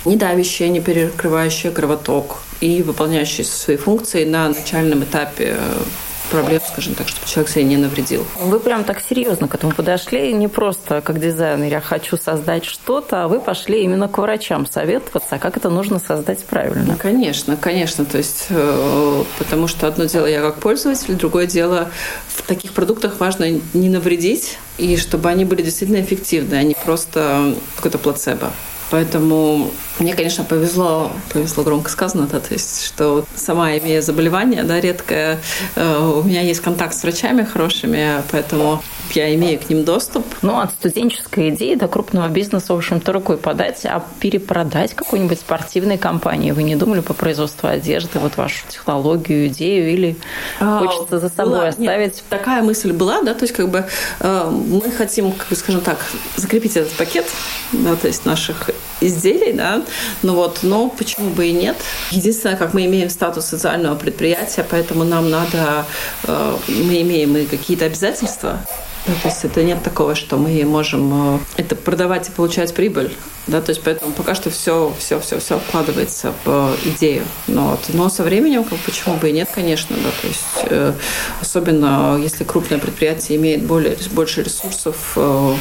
не 0.05 0.15
давящая, 0.15 0.69
не 0.69 0.81
перекрывающая 0.81 1.71
кровоток 1.71 2.37
и 2.59 2.81
выполняющая 2.81 3.45
свои 3.45 3.77
функции 3.77 4.25
на 4.25 4.49
начальном 4.49 5.03
этапе 5.03 5.57
э, 5.57 5.83
проблем, 6.31 6.61
скажем 6.67 6.95
так, 6.95 7.07
чтобы 7.09 7.27
человек 7.27 7.51
себе 7.51 7.63
не 7.65 7.77
навредил. 7.77 8.25
Вы 8.39 8.59
прям 8.59 8.83
так 8.83 9.01
серьезно 9.07 9.47
к 9.47 9.55
этому 9.55 9.73
подошли, 9.73 10.33
не 10.33 10.47
просто 10.47 11.01
как 11.01 11.19
дизайнер, 11.19 11.69
я 11.71 11.81
хочу 11.81 12.17
создать 12.17 12.65
что-то, 12.65 13.25
а 13.25 13.27
вы 13.27 13.39
пошли 13.39 13.83
именно 13.83 14.07
к 14.07 14.17
врачам 14.17 14.65
советоваться, 14.65 15.37
как 15.37 15.57
это 15.57 15.69
нужно 15.69 15.99
создать 15.99 16.39
правильно. 16.45 16.85
Ну, 16.87 16.95
конечно, 16.97 17.57
конечно, 17.57 18.05
то 18.05 18.17
есть, 18.17 18.47
э, 18.49 19.23
потому 19.37 19.67
что 19.67 19.87
одно 19.87 20.05
дело 20.05 20.25
я 20.25 20.41
как 20.41 20.55
пользователь, 20.55 21.15
другое 21.15 21.45
дело 21.45 21.89
в 22.27 22.41
таких 22.43 22.73
продуктах 22.73 23.19
важно 23.19 23.59
не 23.73 23.89
навредить, 23.89 24.57
и 24.77 24.97
чтобы 24.97 25.29
они 25.29 25.45
были 25.45 25.61
действительно 25.61 26.01
эффективны, 26.01 26.55
а 26.55 26.63
не 26.63 26.75
просто 26.85 27.53
какой-то 27.75 27.97
плацебо. 27.97 28.51
Поэтому 28.89 29.71
мне, 30.01 30.15
конечно, 30.15 30.43
повезло, 30.43 31.11
повезло 31.31 31.63
громко 31.63 31.89
сказано, 31.89 32.27
да, 32.27 32.39
то 32.39 32.53
есть, 32.53 32.85
что 32.85 33.23
сама 33.35 33.77
имея 33.77 34.01
заболевание, 34.01 34.63
да, 34.63 34.79
редкое, 34.79 35.39
э, 35.75 35.97
у 35.99 36.23
меня 36.23 36.41
есть 36.41 36.59
контакт 36.61 36.95
с 36.95 37.03
врачами 37.03 37.43
хорошими, 37.43 38.23
поэтому 38.31 38.81
я 39.13 39.33
имею 39.35 39.59
к 39.59 39.69
ним 39.69 39.83
доступ. 39.83 40.25
Ну, 40.41 40.59
от 40.59 40.71
студенческой 40.71 41.49
идеи 41.49 41.75
до 41.75 41.87
крупного 41.87 42.27
бизнеса, 42.29 42.73
в 42.73 42.77
общем-то, 42.77 43.13
рукой 43.13 43.37
подать, 43.37 43.85
а 43.85 44.03
перепродать 44.19 44.95
какой-нибудь 44.95 45.39
спортивной 45.39 45.97
компании. 45.97 46.51
Вы 46.51 46.63
не 46.63 46.75
думали 46.75 47.01
по 47.01 47.13
производству 47.13 47.69
одежды, 47.69 48.17
вот 48.19 48.37
вашу 48.37 48.63
технологию, 48.69 49.47
идею, 49.47 49.91
или 49.91 50.17
а, 50.59 50.79
хочется 50.79 51.19
за 51.19 51.29
собой 51.29 51.53
была, 51.53 51.67
оставить? 51.67 52.15
Нет, 52.15 52.23
такая 52.29 52.63
мысль 52.63 52.91
была, 52.91 53.21
да, 53.21 53.35
то 53.35 53.43
есть, 53.43 53.53
как 53.53 53.69
бы 53.69 53.85
э, 54.19 54.49
мы 54.49 54.91
хотим, 54.91 55.31
как 55.31 55.47
бы, 55.49 55.55
скажем 55.55 55.81
так, 55.81 55.99
закрепить 56.37 56.75
этот 56.75 56.93
пакет, 56.93 57.27
да, 57.71 57.95
то 57.95 58.07
есть 58.07 58.25
наших 58.25 58.71
изделий, 58.99 59.53
да, 59.53 59.83
ну 60.21 60.35
вот, 60.35 60.59
но 60.63 60.89
почему 60.89 61.29
бы 61.29 61.47
и 61.47 61.51
нет. 61.51 61.75
Единственное, 62.11 62.57
как 62.57 62.73
мы 62.73 62.85
имеем 62.85 63.09
статус 63.09 63.45
социального 63.45 63.95
предприятия, 63.95 64.65
поэтому 64.69 65.03
нам 65.03 65.29
надо, 65.29 65.85
э, 66.23 66.57
мы 66.67 67.01
имеем 67.01 67.37
и 67.37 67.45
какие-то 67.45 67.85
обязательства, 67.85 68.59
да, 69.07 69.13
то 69.13 69.27
есть 69.29 69.43
это 69.43 69.63
нет 69.63 69.81
такого, 69.81 70.13
что 70.13 70.37
мы 70.37 70.63
можем 70.63 71.35
э, 71.35 71.39
это 71.57 71.75
продавать 71.75 72.29
и 72.29 72.31
получать 72.31 72.73
прибыль. 72.73 73.11
Да, 73.47 73.59
то 73.59 73.71
есть 73.71 73.81
поэтому 73.83 74.11
пока 74.11 74.35
что 74.35 74.51
все, 74.51 74.93
все, 74.99 75.19
все, 75.19 75.39
все 75.39 75.57
вкладывается 75.57 76.33
в 76.45 76.75
идею. 76.85 77.23
Но, 77.47 77.71
вот, 77.71 77.79
но 77.89 78.09
со 78.09 78.23
временем, 78.23 78.63
как, 78.63 78.77
почему 78.79 79.15
бы 79.15 79.29
и 79.29 79.31
нет, 79.31 79.49
конечно, 79.51 79.95
да, 79.95 80.09
то 80.21 80.27
есть 80.27 80.67
э, 80.69 80.93
особенно 81.41 82.19
если 82.21 82.43
крупное 82.43 82.77
предприятие 82.77 83.39
имеет 83.39 83.63
более, 83.63 83.97
больше 84.11 84.43
ресурсов 84.43 85.13
э, 85.15 85.55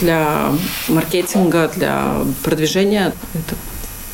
для 0.00 0.50
маркетинга, 0.88 1.70
для 1.76 2.24
продвижения, 2.42 3.12
это 3.34 3.56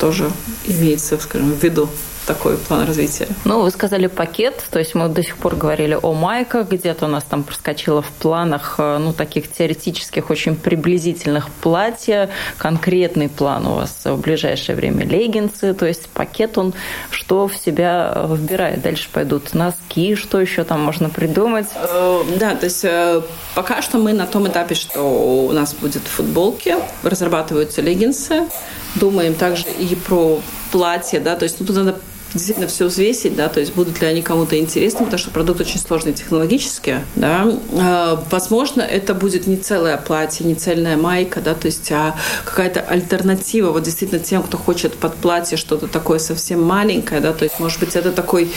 тоже 0.01 0.31
имеется, 0.67 1.19
скажем, 1.19 1.53
в 1.53 1.63
виду 1.63 1.89
такой 2.27 2.57
план 2.57 2.87
развития. 2.87 3.29
Ну, 3.45 3.63
вы 3.63 3.71
сказали 3.71 4.09
пакет, 4.09 4.63
то 4.71 4.79
есть 4.79 4.95
мы 4.95 5.09
до 5.09 5.23
сих 5.23 5.37
пор 5.37 5.55
говорили 5.57 5.99
о 6.01 6.13
майках, 6.13 6.69
где-то 6.69 7.07
у 7.07 7.09
нас 7.09 7.25
там 7.25 7.45
проскочило 7.45 8.03
в 8.03 8.11
планах, 8.11 8.75
э, 8.79 8.99
ну, 8.99 9.13
таких 9.13 9.51
теоретических, 9.51 10.31
очень 10.31 10.57
приблизительных 10.57 11.49
платья, 11.51 12.29
конкретный 12.59 13.29
план 13.29 13.67
у 13.67 13.75
вас 13.75 14.01
в 14.05 14.17
ближайшее 14.19 14.77
время 14.77 15.05
леггинсы, 15.05 15.73
то 15.75 15.87
есть 15.87 16.09
пакет 16.09 16.59
он 16.59 16.75
что 17.11 17.49
в 17.49 17.57
себя 17.57 18.27
вбирает? 18.29 18.83
Дальше 18.83 19.09
пойдут 19.13 19.55
носки, 19.55 20.17
что 20.17 20.41
еще 20.41 20.65
там 20.65 20.81
можно 20.81 21.09
придумать? 21.09 21.69
Э, 21.75 22.23
да, 22.39 22.55
то 22.55 22.65
есть 22.65 22.85
э, 22.85 23.23
пока 23.55 23.83
что 23.83 23.99
мы 23.99 24.13
на 24.13 24.27
том 24.27 24.49
этапе, 24.49 24.75
что 24.75 25.47
у 25.47 25.53
нас 25.53 25.75
будет 25.75 26.03
футболки, 26.03 26.75
разрабатываются 27.03 27.83
леггинсы, 27.83 28.49
думаем 28.97 29.35
также 29.35 29.65
и 29.79 29.95
про 29.95 30.41
платье, 30.73 31.21
да, 31.21 31.37
то 31.37 31.45
есть 31.45 31.61
ну, 31.61 31.67
тут 31.67 31.77
надо 31.77 32.01
действительно 32.37 32.69
все 32.69 32.87
взвесить, 32.87 33.37
да, 33.37 33.49
то 33.49 33.61
есть 33.61 33.75
будут 33.75 34.01
ли 34.01 34.07
они 34.07 34.23
кому-то 34.23 34.59
интересны, 34.59 35.01
потому 35.01 35.19
что 35.19 35.31
продукт 35.31 35.61
очень 35.61 35.79
сложный 35.79 36.13
технологически, 36.13 37.01
да. 37.15 37.53
А, 37.79 38.23
возможно, 38.31 38.83
это 38.83 39.15
будет 39.15 39.47
не 39.47 39.57
целое 39.57 39.97
платье, 39.97 40.47
не 40.47 40.55
цельная 40.55 40.97
майка, 40.97 41.41
да, 41.41 41.55
то 41.55 41.67
есть 41.67 41.91
а 41.93 42.17
какая-то 42.45 42.81
альтернатива 42.81 43.71
вот 43.71 43.83
действительно 43.83 44.21
тем, 44.21 44.43
кто 44.43 44.57
хочет 44.57 44.95
под 44.95 45.17
платье 45.17 45.57
что-то 45.57 45.87
такое 45.87 46.19
совсем 46.19 46.63
маленькое, 46.63 47.21
да, 47.21 47.33
то 47.33 47.45
есть 47.45 47.59
может 47.59 47.81
быть 47.81 47.97
это 47.97 48.13
такой 48.13 48.51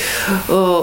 э, 0.48 0.82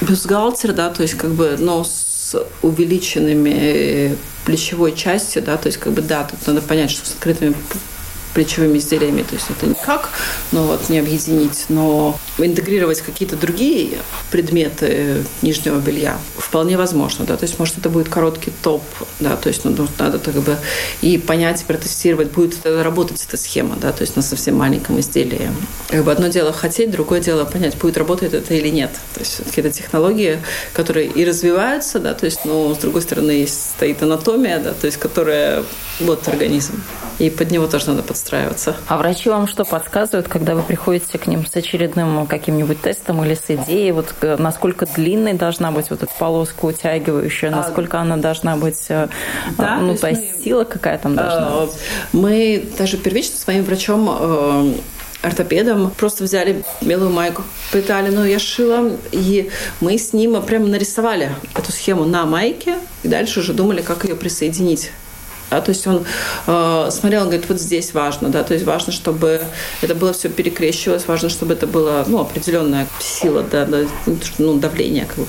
бюстгальтер, 0.00 0.72
да, 0.72 0.90
то 0.90 1.02
есть 1.02 1.14
как 1.14 1.30
бы, 1.30 1.56
но 1.58 1.84
с 1.84 2.36
увеличенными 2.62 4.16
плечевой 4.44 4.94
частью, 4.94 5.42
да, 5.42 5.56
то 5.56 5.66
есть 5.66 5.78
как 5.78 5.92
бы 5.92 6.02
да, 6.02 6.24
тут 6.24 6.46
надо 6.46 6.60
понять, 6.60 6.90
что 6.90 7.06
с 7.06 7.12
открытыми 7.12 7.54
плечевыми 8.34 8.78
изделиями. 8.78 9.22
То 9.22 9.34
есть 9.34 9.46
это 9.48 9.66
никак, 9.66 10.10
но 10.52 10.64
вот 10.64 10.88
не 10.88 10.98
объединить, 10.98 11.66
но 11.68 12.18
интегрировать 12.38 13.00
какие-то 13.00 13.36
другие 13.36 13.98
предметы 14.30 15.24
нижнего 15.42 15.78
белья 15.78 16.18
вполне 16.36 16.76
возможно, 16.76 17.24
да, 17.24 17.36
то 17.36 17.44
есть 17.44 17.58
может 17.58 17.78
это 17.78 17.88
будет 17.88 18.08
короткий 18.08 18.52
топ, 18.62 18.82
да, 19.20 19.36
то 19.36 19.48
есть 19.48 19.64
ну, 19.64 19.88
надо 19.98 20.18
как 20.18 20.34
бы 20.34 20.56
и 21.00 21.16
понять, 21.18 21.62
и 21.62 21.64
протестировать, 21.64 22.32
будет 22.32 22.58
это 22.58 22.82
работать 22.82 23.24
эта 23.26 23.36
схема, 23.36 23.76
да, 23.76 23.92
то 23.92 24.02
есть 24.02 24.16
на 24.16 24.22
совсем 24.22 24.56
маленьком 24.56 24.98
изделии. 25.00 25.50
Как 25.88 26.04
бы 26.04 26.12
одно 26.12 26.28
дело 26.28 26.52
хотеть, 26.52 26.90
другое 26.90 27.20
дело 27.20 27.44
понять, 27.44 27.76
будет 27.76 27.96
работать 27.96 28.34
это 28.34 28.54
или 28.54 28.68
нет. 28.68 28.90
То 29.14 29.20
есть 29.20 29.34
все-таки 29.34 29.60
это 29.60 29.70
технологии, 29.70 30.38
которые 30.72 31.08
и 31.08 31.24
развиваются, 31.24 32.00
да, 32.00 32.14
то 32.14 32.26
есть, 32.26 32.44
но 32.44 32.74
с 32.74 32.78
другой 32.78 33.02
стороны 33.02 33.46
стоит 33.46 34.02
анатомия, 34.02 34.58
да, 34.58 34.74
то 34.74 34.86
есть 34.86 34.98
которая 34.98 35.64
вот 36.00 36.26
организм 36.28 36.82
и 37.18 37.30
под 37.30 37.50
него 37.50 37.66
тоже 37.66 37.88
надо 37.88 38.02
подстраиваться. 38.02 38.23
А 38.88 38.96
врачи 38.96 39.28
вам 39.28 39.46
что 39.46 39.64
подсказывают, 39.64 40.28
когда 40.28 40.54
вы 40.54 40.62
приходите 40.62 41.18
к 41.18 41.26
ним 41.26 41.46
с 41.46 41.54
очередным 41.56 42.26
каким-нибудь 42.26 42.80
тестом 42.80 43.24
или 43.24 43.34
с 43.34 43.44
идеей, 43.48 43.92
вот 43.92 44.14
э, 44.20 44.36
насколько 44.38 44.86
длинной 44.86 45.34
должна 45.34 45.70
быть 45.70 45.90
вот 45.90 46.02
эта 46.02 46.12
полоска 46.18 46.64
утягивающая, 46.64 47.50
а, 47.50 47.56
насколько 47.56 47.98
а, 47.98 48.02
она 48.02 48.16
должна 48.16 48.56
быть, 48.56 48.86
э, 48.88 49.08
да, 49.58 49.76
ну, 49.76 49.96
то 49.96 50.08
есть 50.08 50.22
мы, 50.22 50.42
сила 50.42 50.64
какая 50.64 50.98
там 50.98 51.16
должна 51.16 51.48
а, 51.48 51.66
быть? 51.66 51.74
Мы 52.12 52.68
даже 52.78 52.96
первично 52.96 53.36
своим 53.38 53.64
врачом 53.64 54.08
э, 54.10 54.74
ортопедом. 55.24 55.90
Просто 55.90 56.24
взяли 56.24 56.64
белую 56.80 57.10
майку, 57.10 57.42
пытали, 57.72 58.10
но 58.10 58.24
я 58.24 58.38
шила, 58.38 58.90
и 59.12 59.50
мы 59.80 59.98
с 59.98 60.12
ним 60.12 60.40
прямо 60.42 60.66
нарисовали 60.66 61.30
эту 61.54 61.72
схему 61.72 62.04
на 62.04 62.26
майке, 62.26 62.76
и 63.02 63.08
дальше 63.08 63.40
уже 63.40 63.52
думали, 63.52 63.82
как 63.82 64.04
ее 64.04 64.14
присоединить 64.14 64.90
да, 65.54 65.60
то 65.60 65.70
есть 65.70 65.86
он 65.86 66.04
э, 66.46 66.88
смотрел, 66.90 67.22
он 67.22 67.28
говорит, 67.28 67.48
вот 67.48 67.60
здесь 67.60 67.94
важно, 67.94 68.28
да, 68.28 68.42
то 68.42 68.54
есть 68.54 68.66
важно, 68.66 68.92
чтобы 68.92 69.40
это 69.82 69.94
было 69.94 70.12
все 70.12 70.28
перекрещивалось, 70.28 71.06
важно, 71.06 71.28
чтобы 71.28 71.52
это 71.52 71.66
была, 71.66 72.04
ну, 72.06 72.20
определенная 72.20 72.88
сила, 73.00 73.44
да, 73.48 73.64
да 73.64 73.84
ну, 74.38 74.54
давление, 74.54 75.06
как 75.06 75.18
бы, 75.18 75.26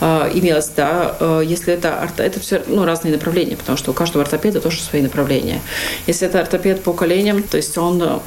э, 0.00 0.30
имелось, 0.34 0.70
да, 0.76 1.16
э, 1.18 1.42
если 1.44 1.74
это, 1.74 2.00
орто, 2.00 2.22
это 2.22 2.38
все, 2.38 2.62
ну, 2.68 2.84
разные 2.84 3.12
направления, 3.12 3.56
потому 3.56 3.76
что 3.76 3.90
у 3.90 3.94
каждого 3.94 4.22
ортопеда 4.22 4.60
тоже 4.60 4.80
свои 4.80 5.02
направления. 5.02 5.60
Если 6.06 6.28
это 6.28 6.40
ортопед 6.40 6.82
по 6.82 6.92
коленям, 6.92 7.42
то 7.42 7.56
есть 7.56 7.76
он 7.78 8.20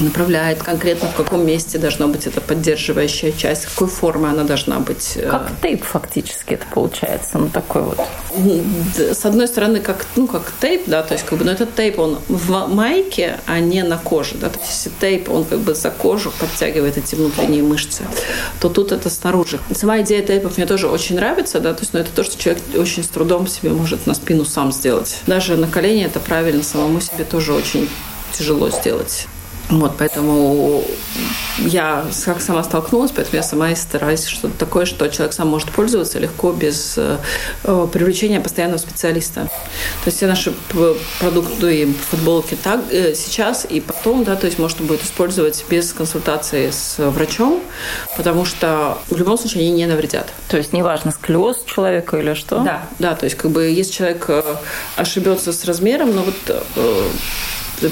направляет 0.00 0.62
конкретно, 0.62 1.08
в 1.08 1.14
каком 1.14 1.46
месте 1.46 1.78
должна 1.78 2.06
быть 2.06 2.26
эта 2.26 2.40
поддерживающая 2.40 3.32
часть, 3.32 3.66
какой 3.66 3.88
формы 3.88 4.28
она 4.28 4.44
должна 4.44 4.80
быть. 4.80 5.12
Э. 5.16 5.30
Как 5.30 5.52
тейп 5.62 5.84
фактически 5.84 6.54
это 6.54 6.66
получается, 6.72 7.38
ну 7.38 7.48
такой 7.48 7.82
вот. 7.82 7.98
С 8.96 9.24
одной 9.24 9.46
стороны, 9.46 9.80
как, 9.80 10.06
ну, 10.16 10.26
как 10.26 10.52
тейп, 10.60 10.82
да, 10.86 11.02
то 11.02 11.14
есть 11.14 11.24
как 11.24 11.38
бы, 11.38 11.44
но 11.44 11.52
этот 11.52 11.74
тейп, 11.74 11.98
он 11.98 12.18
в 12.28 12.66
майке, 12.68 13.38
а 13.46 13.60
не 13.60 13.82
на 13.82 13.98
коже, 13.98 14.34
да, 14.34 14.48
то 14.48 14.58
есть 14.58 14.88
тейп, 14.98 15.30
он 15.30 15.44
как 15.44 15.60
бы 15.60 15.74
за 15.74 15.90
кожу 15.90 16.32
подтягивает 16.40 16.98
эти 16.98 17.14
внутренние 17.14 17.62
мышцы, 17.62 18.04
то 18.60 18.68
тут 18.68 18.92
это 18.92 19.10
снаружи. 19.10 19.60
Сама 19.72 20.00
идея 20.00 20.22
тейпов 20.22 20.56
мне 20.56 20.66
тоже 20.66 20.88
очень 20.88 21.16
нравится, 21.16 21.60
да, 21.60 21.72
то 21.72 21.80
есть, 21.80 21.92
но 21.92 22.00
это 22.00 22.10
то, 22.10 22.24
что 22.24 22.40
человек 22.40 22.62
очень 22.76 23.04
с 23.04 23.08
трудом 23.08 23.46
себе 23.46 23.70
может 23.70 24.06
на 24.06 24.14
спину 24.14 24.44
сам 24.44 24.72
сделать. 24.72 25.18
Даже 25.26 25.56
на 25.56 25.68
колени 25.68 26.04
это 26.04 26.18
правильно, 26.18 26.62
самому 26.62 27.00
себе 27.00 27.24
тоже 27.24 27.52
очень 27.52 27.88
тяжело 28.32 28.70
сделать. 28.70 29.28
Вот, 29.70 29.92
поэтому 29.98 30.84
я 31.58 32.04
как 32.24 32.42
сама 32.42 32.62
столкнулась, 32.62 33.12
поэтому 33.12 33.36
я 33.36 33.42
сама 33.42 33.70
и 33.70 33.74
стараюсь 33.74 34.26
что-то 34.26 34.58
такое, 34.58 34.84
что 34.84 35.08
человек 35.08 35.32
сам 35.32 35.48
может 35.48 35.70
пользоваться 35.70 36.18
легко, 36.18 36.52
без 36.52 36.94
э, 36.98 37.18
привлечения 37.92 38.40
постоянного 38.40 38.78
специалиста. 38.78 39.44
То 39.44 40.06
есть 40.06 40.18
все 40.18 40.26
наши 40.26 40.52
продукты, 41.18 41.94
футболки 42.10 42.56
так 42.62 42.80
э, 42.90 43.14
сейчас 43.14 43.66
и 43.68 43.80
потом, 43.80 44.24
да, 44.24 44.36
то 44.36 44.46
есть 44.46 44.58
можно 44.58 44.84
будет 44.84 45.02
использовать 45.02 45.64
без 45.70 45.92
консультации 45.92 46.70
с 46.70 46.96
врачом, 46.98 47.62
потому 48.16 48.44
что 48.44 48.98
в 49.08 49.16
любом 49.16 49.38
случае 49.38 49.62
они 49.62 49.72
не 49.72 49.86
навредят. 49.86 50.30
То 50.48 50.58
есть 50.58 50.72
неважно, 50.74 51.10
склероз 51.10 51.64
человека 51.66 52.18
или 52.18 52.34
что? 52.34 52.60
Да, 52.60 52.82
да, 52.98 53.14
то 53.14 53.24
есть 53.24 53.36
как 53.36 53.50
бы 53.50 53.64
если 53.64 53.92
человек 53.92 54.24
э, 54.28 54.42
ошибется 54.96 55.52
с 55.52 55.64
размером, 55.64 56.14
но 56.14 56.22
вот 56.24 56.64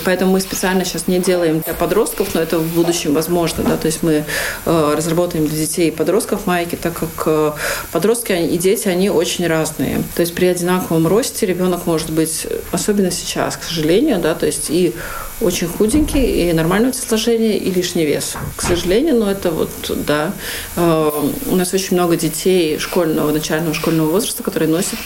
Поэтому 0.05 0.33
мы 0.33 0.41
специально 0.41 0.85
сейчас 0.85 1.09
не 1.09 1.19
делаем 1.19 1.61
для 1.61 1.75
подростков, 1.75 2.35
но 2.35 2.41
это 2.41 2.59
в 2.59 2.75
будущем 2.75 3.15
возможно. 3.15 3.65
Да? 3.65 3.77
То 3.77 3.87
есть 3.87 4.03
мы 4.03 4.25
э, 4.65 4.95
разработаем 4.97 5.47
для 5.47 5.59
детей 5.59 5.89
и 5.89 5.91
подростков 5.91 6.47
майки, 6.47 6.77
так 6.77 6.95
как 6.95 7.23
э, 7.27 7.53
подростки 7.93 8.33
и 8.33 8.59
дети, 8.59 8.89
они 8.89 9.11
очень 9.11 9.47
разные. 9.47 10.03
То 10.15 10.21
есть 10.21 10.35
при 10.35 10.47
одинаковом 10.47 11.07
росте 11.07 11.47
ребенок 11.47 11.87
может 11.87 12.11
быть, 12.11 12.47
особенно 12.71 13.11
сейчас, 13.11 13.57
к 13.57 13.63
сожалению, 13.63 14.19
да, 14.19 14.35
то 14.35 14.47
есть 14.47 14.71
и 14.71 14.95
очень 15.41 15.67
худенький, 15.67 16.51
и 16.51 16.53
нормального 16.53 16.93
телосложения, 16.93 17.57
и 17.57 17.71
лишний 17.71 18.07
вес. 18.07 18.37
К 18.57 18.63
сожалению, 18.63 19.17
но 19.17 19.31
это 19.31 19.51
вот, 19.51 19.71
да. 20.07 20.33
Э, 20.77 21.11
у 21.47 21.57
нас 21.57 21.73
очень 21.75 21.97
много 21.97 22.17
детей 22.17 22.79
школьного, 22.79 23.31
начального 23.33 23.75
школьного 23.75 24.11
возраста, 24.11 24.43
которые 24.43 24.69
носят 24.69 24.99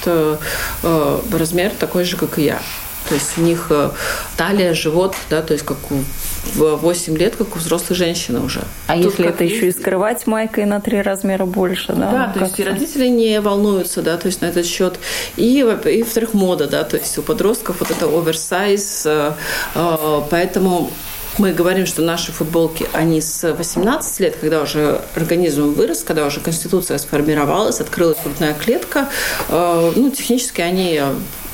размер 0.83 1.73
такой 1.79 2.05
же, 2.05 2.17
как 2.17 2.39
и 2.39 2.45
я. 2.45 2.61
То 3.09 3.15
есть 3.15 3.39
у 3.39 3.41
них 3.41 3.71
талия, 4.37 4.75
живот, 4.75 5.15
да, 5.31 5.43
то 5.43 5.53
есть 5.53 5.65
как 5.65 5.79
у 5.91 6.03
в 6.55 6.77
8 6.77 7.17
лет, 7.17 7.37
как 7.37 7.57
у 7.57 7.59
взрослой 7.59 7.97
женщины 7.97 8.41
уже. 8.41 8.63
А 8.87 8.95
Тут 8.95 9.05
если 9.05 9.29
это 9.29 9.45
есть... 9.45 9.57
еще 9.57 9.69
и 9.69 9.73
скрывать 9.73 10.27
майкой 10.27 10.65
на 10.65 10.81
три 10.81 11.03
размера 11.03 11.45
больше, 11.45 11.93
да? 11.93 12.11
Да, 12.11 12.33
то 12.33 12.45
есть 12.45 12.59
и 12.59 12.65
родители 12.65 13.09
не 13.09 13.41
волнуются, 13.41 14.03
да, 14.03 14.17
то 14.17 14.27
есть 14.27 14.41
на 14.43 14.47
этот 14.47 14.67
счет. 14.67 14.99
И, 15.37 15.61
и 15.61 16.03
во-вторых, 16.03 16.35
мода, 16.35 16.67
да, 16.67 16.85
то 16.85 16.97
есть 16.97 17.17
у 17.19 17.23
подростков 17.23 17.81
вот 17.81 17.91
это 17.91 18.07
оверсайз, 18.07 19.05
э, 19.07 19.33
э, 19.75 20.21
поэтому 20.31 20.91
мы 21.39 21.53
говорим, 21.53 21.85
что 21.85 22.01
наши 22.03 22.33
футболки, 22.33 22.87
они 22.93 23.21
с 23.21 23.53
18 23.53 24.21
лет, 24.21 24.37
когда 24.41 24.63
уже 24.63 25.03
организм 25.15 25.73
вырос, 25.75 26.03
когда 26.03 26.27
уже 26.27 26.41
конституция 26.41 26.97
сформировалась, 26.99 27.81
открылась 27.81 28.17
грудная 28.23 28.55
клетка, 28.55 29.09
э, 29.49 29.93
ну, 29.97 30.11
технически 30.11 30.61
они 30.61 31.03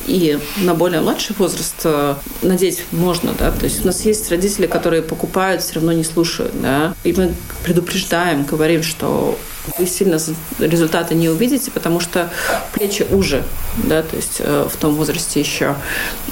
и 0.06 0.38
на 0.58 0.74
более 0.74 1.00
младший 1.00 1.34
возраст 1.38 1.76
э, 1.84 2.14
надеть 2.42 2.84
можно, 2.92 3.32
да, 3.38 3.50
то 3.50 3.64
есть 3.64 3.82
у 3.82 3.86
нас 3.86 4.04
есть 4.04 4.30
родители, 4.30 4.66
которые 4.66 5.02
покупают, 5.02 5.62
все 5.62 5.74
равно 5.74 5.92
не 5.92 6.04
слушают, 6.04 6.52
да, 6.60 6.94
и 7.04 7.12
мы 7.12 7.34
предупреждаем, 7.64 8.44
говорим, 8.44 8.82
что 8.82 9.38
вы 9.78 9.86
сильно 9.86 10.18
результаты 10.58 11.14
не 11.14 11.28
увидите, 11.28 11.70
потому 11.70 12.00
что 12.00 12.30
плечи 12.72 13.06
уже, 13.10 13.44
да, 13.76 14.02
то 14.02 14.16
есть 14.16 14.36
э, 14.40 14.68
в 14.68 14.76
том 14.76 14.94
возрасте 14.94 15.40
еще. 15.40 15.76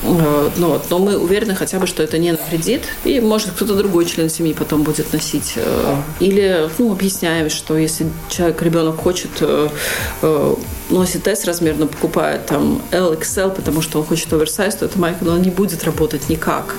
Э, 0.02 0.50
но, 0.56 0.82
но 0.90 0.99
мы 0.99 1.16
уверены 1.16 1.54
хотя 1.54 1.78
бы, 1.78 1.87
что 1.87 2.02
это 2.02 2.18
не 2.18 2.32
навредит, 2.32 2.82
и 3.04 3.20
может 3.20 3.50
кто-то 3.52 3.75
другой 3.76 4.06
член 4.06 4.28
семьи 4.28 4.52
потом 4.52 4.82
будет 4.82 5.12
носить. 5.12 5.54
Э, 5.56 5.96
или 6.18 6.68
ну, 6.78 6.92
объясняем, 6.92 7.50
что 7.50 7.76
если 7.76 8.08
человек, 8.28 8.62
ребенок 8.62 8.96
хочет, 8.96 9.30
носит 10.90 11.22
тест 11.22 11.44
размерно, 11.46 11.87
покупает 11.87 12.46
там 12.46 12.82
LXL, 12.90 13.54
потому 13.54 13.82
что 13.82 14.00
он 14.00 14.06
хочет 14.06 14.32
оверсайз, 14.32 14.75
то 14.75 14.87
эта 14.87 14.99
майка 14.99 15.25
но 15.25 15.32
она 15.32 15.40
не 15.40 15.50
будет 15.50 15.84
работать 15.84 16.28
никак. 16.28 16.75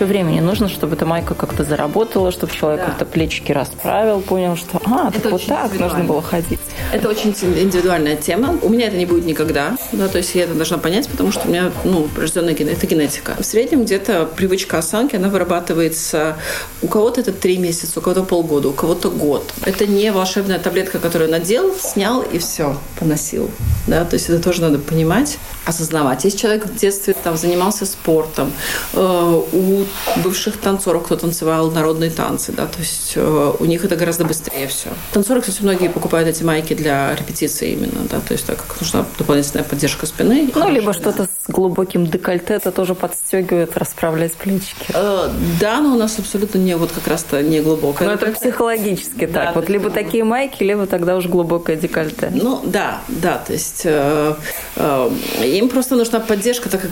Еще 0.00 0.06
времени 0.06 0.40
нужно, 0.40 0.68
чтобы 0.68 0.94
эта 0.94 1.04
майка 1.04 1.34
как-то 1.34 1.62
заработала, 1.62 2.32
чтобы 2.32 2.54
человек 2.54 2.80
да. 2.80 2.86
как-то 2.86 3.04
плечики 3.04 3.52
расправил, 3.52 4.22
понял, 4.22 4.56
что 4.56 4.80
а, 4.86 5.10
так 5.10 5.30
вот 5.30 5.44
так 5.44 5.78
нужно 5.78 6.04
было 6.04 6.22
ходить. 6.22 6.60
Это 6.90 7.08
очень 7.08 7.30
индивидуальная 7.30 8.16
тема. 8.16 8.58
У 8.62 8.70
меня 8.70 8.86
это 8.86 8.96
не 8.96 9.04
будет 9.04 9.26
никогда, 9.26 9.76
да, 9.92 10.08
то 10.08 10.16
есть 10.16 10.34
я 10.34 10.44
это 10.44 10.54
должна 10.54 10.78
понять, 10.78 11.06
потому 11.08 11.32
что 11.32 11.46
у 11.46 11.50
меня, 11.50 11.70
ну, 11.84 12.08
рожденная 12.16 12.54
это 12.54 12.86
генетика. 12.86 13.36
В 13.38 13.44
среднем 13.44 13.84
где-то 13.84 14.26
привычка 14.36 14.78
осанки, 14.78 15.16
она 15.16 15.28
вырабатывается 15.28 16.38
у 16.80 16.88
кого-то 16.88 17.20
это 17.20 17.32
три 17.32 17.58
месяца, 17.58 17.98
у 17.98 18.02
кого-то 18.02 18.22
полгода, 18.22 18.68
у 18.68 18.72
кого-то 18.72 19.10
год. 19.10 19.52
Это 19.66 19.86
не 19.86 20.10
волшебная 20.12 20.58
таблетка, 20.58 20.98
которую 20.98 21.30
надел, 21.30 21.74
снял 21.78 22.22
и 22.22 22.38
все, 22.38 22.74
поносил. 22.98 23.50
Да, 23.86 24.04
то 24.06 24.14
есть 24.14 24.30
это 24.30 24.42
тоже 24.42 24.62
надо 24.62 24.78
понимать, 24.78 25.38
осознавать. 25.66 26.24
Если 26.24 26.38
человек 26.38 26.66
в 26.66 26.76
детстве 26.76 27.14
там 27.22 27.36
занимался 27.36 27.84
спортом, 27.84 28.50
э, 28.94 29.42
у 29.52 29.84
бывших 30.16 30.56
танцоров, 30.58 31.04
кто 31.04 31.16
танцевал 31.16 31.70
народные 31.70 32.10
танцы, 32.10 32.52
да, 32.52 32.66
то 32.66 32.78
есть 32.78 33.12
э, 33.16 33.52
у 33.58 33.64
них 33.64 33.84
это 33.84 33.96
гораздо 33.96 34.24
быстрее 34.24 34.66
все. 34.68 34.90
Танцоры, 35.12 35.40
кстати, 35.40 35.62
многие 35.62 35.88
покупают 35.88 36.28
эти 36.28 36.42
майки 36.42 36.74
для 36.74 37.14
репетиции 37.14 37.72
именно, 37.72 38.06
да, 38.10 38.20
то 38.20 38.32
есть 38.32 38.46
так 38.46 38.58
как 38.58 38.80
нужна 38.80 39.04
дополнительная 39.18 39.64
поддержка 39.64 40.06
спины. 40.06 40.50
Ну, 40.54 40.68
либо 40.70 40.92
что-то 40.92 41.24
с 41.24 41.50
глубоким 41.50 42.06
декольте, 42.06 42.54
это 42.54 42.72
тоже 42.72 42.94
подстегивает, 42.94 43.76
расправляет 43.76 44.34
плечики. 44.34 44.86
Э, 44.94 45.30
да, 45.60 45.80
но 45.80 45.94
у 45.94 45.98
нас 45.98 46.18
абсолютно 46.18 46.58
не 46.58 46.76
вот 46.76 46.92
как 46.92 47.06
раз-то 47.06 47.42
не 47.42 47.60
глубокое. 47.60 48.08
Но 48.08 48.14
это 48.14 48.32
психологически 48.32 49.26
да, 49.26 49.46
так. 49.46 49.56
Вот 49.56 49.68
либо 49.68 49.90
такие 49.90 50.24
майки, 50.24 50.62
либо 50.62 50.86
тогда 50.86 51.16
уже 51.16 51.28
глубокое 51.28 51.76
декольте. 51.76 52.30
Ну, 52.34 52.60
да, 52.64 53.00
да, 53.08 53.38
то 53.38 53.52
есть 53.52 53.82
э, 53.84 54.34
э, 54.76 55.10
им 55.44 55.68
просто 55.68 55.96
нужна 55.96 56.20
поддержка, 56.20 56.68
так 56.68 56.82
как 56.82 56.90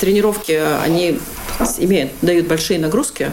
тренировки, 0.00 0.60
они 0.84 1.18
имеют, 1.78 2.12
дают 2.28 2.46
большие 2.46 2.78
нагрузки, 2.78 3.30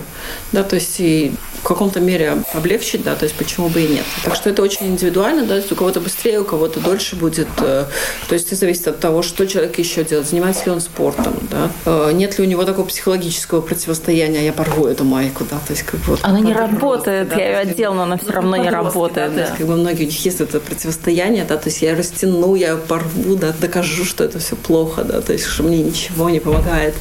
да, 0.54 0.64
то 0.64 0.76
есть 0.76 0.96
и 1.00 1.34
в 1.60 1.68
каком-то 1.68 2.00
мере 2.00 2.38
облегчить, 2.54 3.04
да, 3.04 3.16
то 3.16 3.26
есть 3.26 3.36
почему 3.36 3.68
бы 3.68 3.82
и 3.82 3.88
нет. 3.88 4.06
Так 4.24 4.36
что 4.36 4.50
это 4.50 4.62
очень 4.62 4.88
индивидуально, 4.88 5.42
да, 5.42 5.50
то 5.50 5.56
есть 5.58 5.72
у 5.72 5.76
кого-то 5.76 6.00
быстрее, 6.00 6.40
у 6.40 6.46
кого-то 6.46 6.80
дольше 6.80 7.18
будет, 7.18 7.50
э, 7.58 7.86
то 8.30 8.34
есть 8.34 8.48
это 8.48 8.56
зависит 8.56 8.88
от 8.88 9.00
того, 9.02 9.22
что 9.22 9.46
человек 9.46 9.78
еще 9.80 10.06
делает, 10.06 10.30
занимается 10.30 10.66
ли 10.66 10.72
он 10.72 10.80
спортом, 10.80 11.34
да, 11.52 11.70
э, 11.86 12.12
нет 12.14 12.38
ли 12.38 12.46
у 12.46 12.48
него 12.48 12.64
такого 12.64 12.86
психологического 12.86 13.60
противостояния, 13.60 14.46
я 14.46 14.54
порву 14.54 14.86
эту 14.88 15.04
майку, 15.04 15.44
да, 15.44 15.58
то 15.58 15.74
есть 15.74 15.84
как 15.84 16.00
бы... 16.02 16.18
Она 16.22 16.40
не 16.40 16.54
работает, 16.54 17.28
да, 17.28 17.36
я 17.36 17.48
ее 17.50 17.72
одела, 17.72 17.96
но 17.96 18.04
она 18.04 18.18
все 18.18 18.32
равно 18.32 18.56
не 18.56 18.70
работает. 18.70 19.32
Да, 19.32 19.36
да. 19.36 19.36
То 19.36 19.42
есть 19.42 19.58
как 19.58 19.68
бы 19.68 19.76
многие 19.76 20.04
у 20.04 20.06
них 20.06 20.24
есть 20.24 20.40
это 20.40 20.62
противостояние, 20.62 21.44
да, 21.44 21.58
то 21.58 21.68
есть 21.68 21.82
я 21.82 21.96
растяну, 21.96 22.56
я 22.56 22.78
порву, 22.78 23.36
да, 23.36 23.54
докажу, 23.60 24.06
что 24.06 24.24
это 24.24 24.40
все 24.40 24.56
плохо, 24.56 25.04
да, 25.04 25.20
то 25.20 25.34
есть 25.34 25.46
что 25.46 25.64
мне 25.64 25.84
ничего 25.84 26.30
не 26.30 26.40
помогает. 26.40 26.96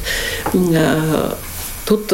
Э, 1.85 1.87
тут 1.87 2.13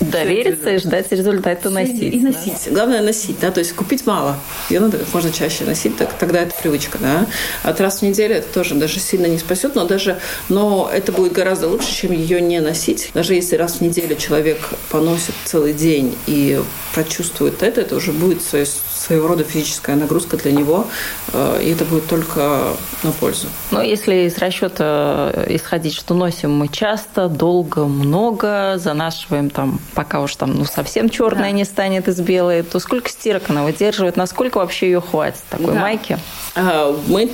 Довериться 0.00 0.70
и 0.70 0.78
ждать 0.78 1.10
результата 1.10 1.70
носить. 1.70 2.14
И 2.14 2.20
носить. 2.20 2.64
Да? 2.66 2.72
Главное 2.72 3.02
носить, 3.02 3.38
да, 3.40 3.50
то 3.50 3.60
есть 3.60 3.74
купить 3.74 4.06
мало. 4.06 4.36
Ее 4.68 4.80
надо 4.80 4.98
как 4.98 5.12
можно 5.12 5.32
чаще 5.32 5.64
носить, 5.64 5.96
так, 5.96 6.12
тогда 6.18 6.42
это 6.42 6.54
привычка, 6.60 6.98
да. 6.98 7.26
От 7.62 7.80
раз 7.80 8.00
в 8.00 8.02
неделю 8.02 8.36
это 8.36 8.52
тоже 8.52 8.74
даже 8.74 9.00
сильно 9.00 9.26
не 9.26 9.38
спасет, 9.38 9.74
но 9.74 9.86
даже, 9.86 10.18
но 10.48 10.90
это 10.92 11.12
будет 11.12 11.32
гораздо 11.32 11.68
лучше, 11.68 11.92
чем 11.92 12.12
ее 12.12 12.40
не 12.40 12.60
носить. 12.60 13.10
Даже 13.14 13.34
если 13.34 13.56
раз 13.56 13.76
в 13.76 13.80
неделю 13.80 14.16
человек 14.16 14.58
поносит 14.90 15.34
целый 15.44 15.72
день 15.72 16.14
и 16.26 16.60
прочувствует 16.94 17.62
это, 17.62 17.80
это 17.80 17.96
уже 17.96 18.12
будет 18.12 18.42
своего 18.42 19.28
рода 19.28 19.44
физическая 19.44 19.96
нагрузка 19.96 20.36
для 20.36 20.52
него, 20.52 20.86
э, 21.32 21.60
и 21.62 21.70
это 21.70 21.84
будет 21.84 22.06
только 22.06 22.74
на 23.02 23.12
пользу. 23.12 23.48
Но 23.70 23.82
если 23.82 24.26
из 24.26 24.38
расчета 24.38 25.32
исходить, 25.48 25.94
что 25.94 26.14
носим 26.14 26.52
мы 26.52 26.68
часто, 26.68 27.28
долго, 27.28 27.84
много, 27.84 28.78
занашиваем 28.78 29.50
там 29.50 29.80
пока 29.94 30.20
уж 30.20 30.36
там 30.36 30.54
ну, 30.54 30.64
совсем 30.64 31.08
черная 31.08 31.50
да. 31.50 31.56
не 31.56 31.64
станет 31.64 32.08
из 32.08 32.20
белой, 32.20 32.62
то 32.62 32.78
сколько 32.78 33.08
стирок 33.08 33.44
она 33.48 33.64
выдерживает, 33.64 34.16
насколько 34.16 34.58
вообще 34.58 34.86
ее 34.86 35.00
хватит 35.00 35.42
такой 35.50 35.74
да. 35.74 35.80
майки? 35.80 36.18
А, 36.54 36.96
мы 37.06 37.30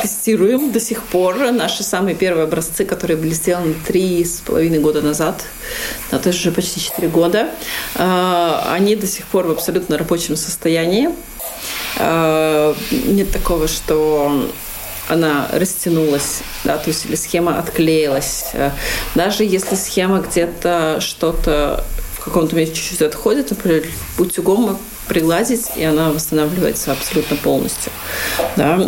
тестируем 0.00 0.72
до 0.72 0.80
сих 0.80 1.02
пор 1.02 1.38
наши 1.52 1.82
самые 1.82 2.14
первые 2.14 2.44
образцы, 2.44 2.84
которые 2.84 3.16
были 3.16 3.30
сделаны 3.30 3.74
три 3.86 4.24
с 4.24 4.40
половиной 4.40 4.78
года 4.78 5.02
назад, 5.02 5.44
да, 6.10 6.18
то 6.18 6.28
есть 6.28 6.40
уже 6.40 6.52
почти 6.52 6.80
четыре 6.80 7.08
года. 7.08 7.50
А, 7.96 8.72
они 8.72 8.96
до 8.96 9.06
сих 9.06 9.26
пор 9.26 9.46
в 9.46 9.50
абсолютно 9.50 9.98
рабочем 9.98 10.36
состоянии. 10.36 11.10
А, 11.98 12.74
нет 12.90 13.30
такого, 13.32 13.68
что 13.68 14.50
она 15.10 15.48
растянулась, 15.52 16.40
да, 16.64 16.78
то 16.78 16.88
есть 16.88 17.06
или 17.06 17.16
схема 17.16 17.58
отклеилась. 17.58 18.52
Даже 19.14 19.44
если 19.44 19.74
схема 19.74 20.20
где-то 20.20 20.98
что-то 21.00 21.84
в 22.20 22.24
каком-то 22.24 22.54
месте 22.54 22.76
чуть-чуть 22.76 23.02
отходит, 23.02 23.50
например, 23.50 23.84
утюгом 24.18 24.78
пригладить, 25.08 25.70
и 25.76 25.82
она 25.82 26.10
восстанавливается 26.10 26.92
абсолютно 26.92 27.36
полностью. 27.36 27.90
Да? 28.56 28.78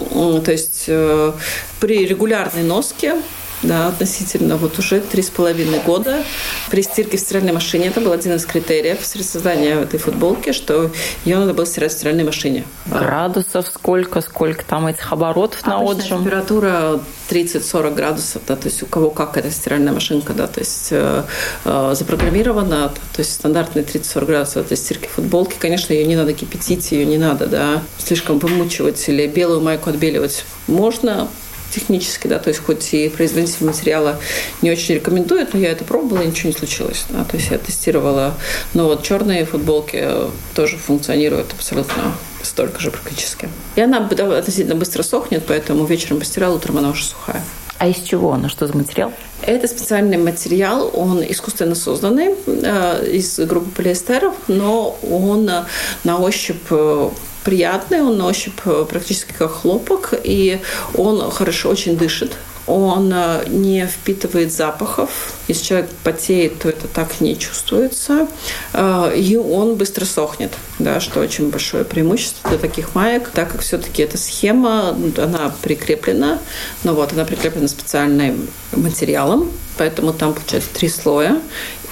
То 0.45 0.53
есть 0.53 0.85
э, 0.87 1.33
при 1.81 2.07
регулярной 2.07 2.63
носке 2.63 3.17
да, 3.63 3.89
относительно 3.89 4.57
вот 4.57 4.79
уже 4.79 5.01
три 5.01 5.23
с 5.23 5.31
половиной 5.31 5.81
года. 5.81 6.23
При 6.71 6.83
стирке 6.83 7.17
в 7.17 7.21
стиральной 7.21 7.53
машине 7.53 7.87
это 7.87 8.01
был 8.01 8.13
один 8.13 8.35
из 8.35 8.45
критериев 8.45 8.99
создания 9.03 9.75
этой 9.81 9.99
футболки, 9.99 10.53
что 10.53 10.91
ее 11.25 11.39
надо 11.39 11.55
было 11.55 11.67
стирать 11.67 11.93
в 11.93 11.97
стиральной 11.97 12.25
машине. 12.25 12.65
Градусов 12.87 13.67
сколько, 13.67 14.21
сколько 14.21 14.65
там 14.65 14.87
этих 14.87 15.13
оборотов 15.13 15.67
на 15.67 15.81
отжим? 15.81 16.19
температура 16.19 17.01
30-40 17.31 17.95
градусов, 17.95 18.43
да, 18.47 18.57
то 18.57 18.69
есть 18.69 18.83
у 18.83 18.87
кого 18.87 19.11
как 19.11 19.37
эта 19.37 19.51
стиральная 19.51 19.93
машинка, 19.93 20.33
да, 20.33 20.47
то 20.47 20.61
есть 20.61 20.89
э, 20.91 21.23
э, 21.65 21.95
запрограммирована, 21.95 22.89
то 22.89 23.19
есть 23.19 23.33
стандартные 23.33 23.85
30-40 23.85 24.27
градусов 24.27 24.69
для 24.69 24.77
стирки 24.77 25.09
футболки, 25.09 25.55
конечно, 25.59 25.93
ее 25.93 26.05
не 26.05 26.17
надо 26.17 26.33
кипятить, 26.35 26.93
ее 26.93 27.07
не 27.07 27.19
надо, 27.19 27.47
да, 27.47 27.83
слишком 27.99 28.39
вымучивать 28.39 29.09
или 29.09 29.27
белую 29.27 29.61
майку 29.61 29.91
отбеливать 29.91 30.45
можно, 30.67 31.29
технически, 31.73 32.27
да, 32.27 32.39
то 32.39 32.49
есть 32.49 32.65
хоть 32.65 32.93
и 32.95 33.09
производитель 33.09 33.67
материала 33.67 34.21
не 34.61 34.71
очень 34.71 34.97
рекомендует, 34.97 35.55
но 35.55 35.61
я 35.61 35.71
это 35.71 35.85
пробовала, 35.85 36.23
и 36.23 36.27
ничего 36.27 36.51
не 36.51 36.57
случилось, 36.57 37.05
да, 37.09 37.25
то 37.25 37.37
есть 37.37 37.51
я 37.51 37.59
тестировала, 37.59 38.35
но 38.75 38.85
вот 38.85 39.03
черные 39.03 39.45
футболки 39.45 40.09
тоже 40.55 40.77
функционируют 40.77 41.53
абсолютно 41.53 42.15
столько 42.43 42.81
же 42.81 42.91
практически. 42.91 43.49
И 43.77 43.81
она 43.81 43.99
относительно 43.99 44.75
быстро 44.75 45.03
сохнет, 45.03 45.45
поэтому 45.47 45.85
вечером 45.85 46.19
постирала, 46.19 46.57
утром 46.57 46.79
она 46.79 46.91
уже 46.91 47.05
сухая. 47.05 47.43
А 47.79 47.89
из 47.89 47.97
чего 47.97 48.33
она? 48.33 48.49
Что 48.49 48.69
за 48.69 48.77
материал? 48.77 49.13
Это 49.41 49.67
специальный 49.67 50.17
материал, 50.17 50.89
он 50.95 51.21
искусственно 51.25 51.75
созданный 51.75 52.37
э, 52.47 53.11
из 53.11 53.41
группы 53.41 53.71
полиэстеров, 53.71 54.35
но 54.47 54.97
он 55.11 55.49
э, 55.49 55.65
на 56.05 56.19
ощупь 56.19 56.63
э, 56.71 57.11
приятный, 57.45 58.03
он 58.03 58.19
на 58.19 58.27
ощупь 58.27 58.61
э, 58.65 58.87
практически 58.89 59.33
как 59.33 59.53
хлопок, 59.53 60.15
и 60.25 60.61
он 60.95 61.31
хорошо 61.31 61.71
очень 61.71 61.97
дышит 61.97 62.33
он 62.67 63.13
э, 63.13 63.45
не 63.49 63.87
впитывает 63.87 64.53
запахов. 64.53 65.35
Если 65.49 65.65
человек 65.65 65.91
потеет, 66.05 66.61
то 66.61 66.69
это 66.69 66.87
так 66.87 67.21
не 67.21 67.37
чувствуется. 67.37 68.29
Э, 68.73 69.13
и 69.17 69.37
он 69.37 69.75
быстро 69.75 70.05
сохнет, 70.05 70.53
да, 70.79 71.01
что 71.01 71.21
очень 71.21 71.51
большое 71.51 71.85
преимущество 71.85 72.51
для 72.51 72.59
таких 72.59 72.95
маек, 72.95 73.31
так 73.31 73.51
как 73.51 73.63
все-таки 73.63 74.03
эта 74.03 74.17
схема, 74.17 74.97
она 75.19 75.53
прикреплена, 75.63 76.39
но 76.85 76.95
вот 76.95 77.13
она 77.13 77.25
прикреплена 77.25 77.69
специальным 77.69 78.49
материалом, 78.73 79.51
поэтому 79.77 80.13
там 80.13 80.35
получается 80.35 80.71
три 80.73 80.89
слоя, 80.89 81.41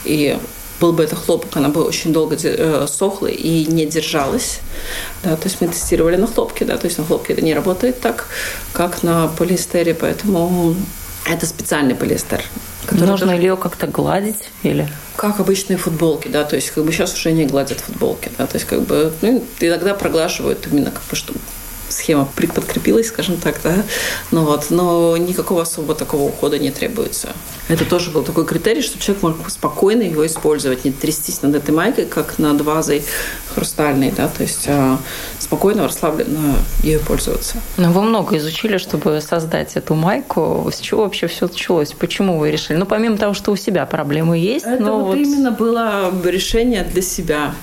и 0.05 0.39
был 0.81 0.93
бы 0.93 1.05
это 1.05 1.15
хлопок, 1.15 1.57
она 1.57 1.69
бы 1.69 1.85
очень 1.85 2.13
долго 2.13 2.37
э, 2.43 2.87
сохла 2.89 3.27
и 3.27 3.67
не 3.67 3.87
держалась. 3.87 4.61
Да, 5.23 5.37
то 5.37 5.49
есть 5.49 5.61
мы 5.61 5.69
тестировали 5.69 6.17
на 6.17 6.27
хлопке, 6.27 6.65
да, 6.65 6.77
то 6.77 6.87
есть 6.87 6.99
на 6.99 7.05
хлопке 7.05 7.35
это 7.35 7.43
не 7.43 7.55
работает 7.55 8.01
так, 8.01 8.27
как 8.73 9.03
на 9.03 9.29
полиэстере, 9.29 9.95
поэтому 9.95 10.75
это 11.27 11.47
специальный 11.47 11.95
полиэстер. 11.95 12.43
Нужно 12.91 13.19
тоже... 13.19 13.37
ли 13.37 13.43
ее 13.43 13.57
как-то 13.57 13.87
гладить 13.87 14.49
или? 14.63 14.89
Как 15.17 15.39
обычные 15.39 15.77
футболки, 15.77 16.29
да, 16.29 16.45
то 16.45 16.57
есть 16.57 16.71
как 16.71 16.85
бы 16.85 16.93
сейчас 16.93 17.15
уже 17.15 17.33
не 17.33 17.45
гладят 17.45 17.81
футболки, 17.81 18.31
да, 18.39 18.47
то 18.47 18.57
есть 18.57 18.67
как 18.67 18.81
бы 18.83 19.13
ну, 19.23 19.45
иногда 19.61 19.95
проглаживают 19.95 20.67
именно 20.71 20.91
как 20.91 21.03
бы 21.09 21.15
чтобы 21.15 21.39
схема 21.91 22.27
подкрепилась, 22.27 23.09
скажем 23.09 23.37
так, 23.37 23.61
да, 23.63 23.83
ну 24.31 24.45
вот, 24.45 24.67
но 24.71 25.17
никакого 25.17 25.63
особого 25.63 25.95
такого 25.95 26.23
ухода 26.23 26.59
не 26.59 26.71
требуется. 26.71 27.31
Это 27.69 27.85
тоже 27.85 28.11
был 28.11 28.23
такой 28.23 28.47
критерий, 28.47 28.83
чтобы 28.83 29.03
человек 29.03 29.23
мог 29.23 29.51
спокойно 29.51 30.03
его 30.03 30.27
использовать, 30.27 30.85
не 30.85 30.91
трястись 30.91 31.43
над 31.43 31.55
этой 31.55 31.73
майкой, 31.73 32.07
как 32.07 32.39
над 32.39 32.61
вазой 32.63 33.05
хрустальной, 33.55 34.13
да, 34.17 34.29
то 34.29 34.43
есть 34.43 34.65
а, 34.67 34.99
спокойно, 35.39 35.85
расслабленно 35.85 36.57
ею 36.83 37.01
пользоваться. 37.01 37.59
Но 37.77 37.93
вы 37.93 38.03
много 38.03 38.37
изучили, 38.39 38.79
чтобы 38.79 39.21
создать 39.21 39.77
эту 39.77 39.95
майку. 39.95 40.69
С 40.73 40.81
чего 40.81 41.03
вообще 41.03 41.27
все 41.27 41.47
началось? 41.47 41.93
Почему 41.93 42.39
вы 42.39 42.51
решили? 42.51 42.77
Ну, 42.77 42.87
помимо 42.87 43.17
того, 43.17 43.35
что 43.35 43.53
у 43.53 43.57
себя 43.57 43.87
проблемы 43.87 44.39
есть, 44.39 44.67
Это 44.67 44.83
но 44.83 44.99
вот, 44.99 45.17
вот 45.17 45.17
именно 45.17 45.51
было 45.51 46.11
решение 46.25 46.83
для 46.83 47.03
себя. 47.03 47.55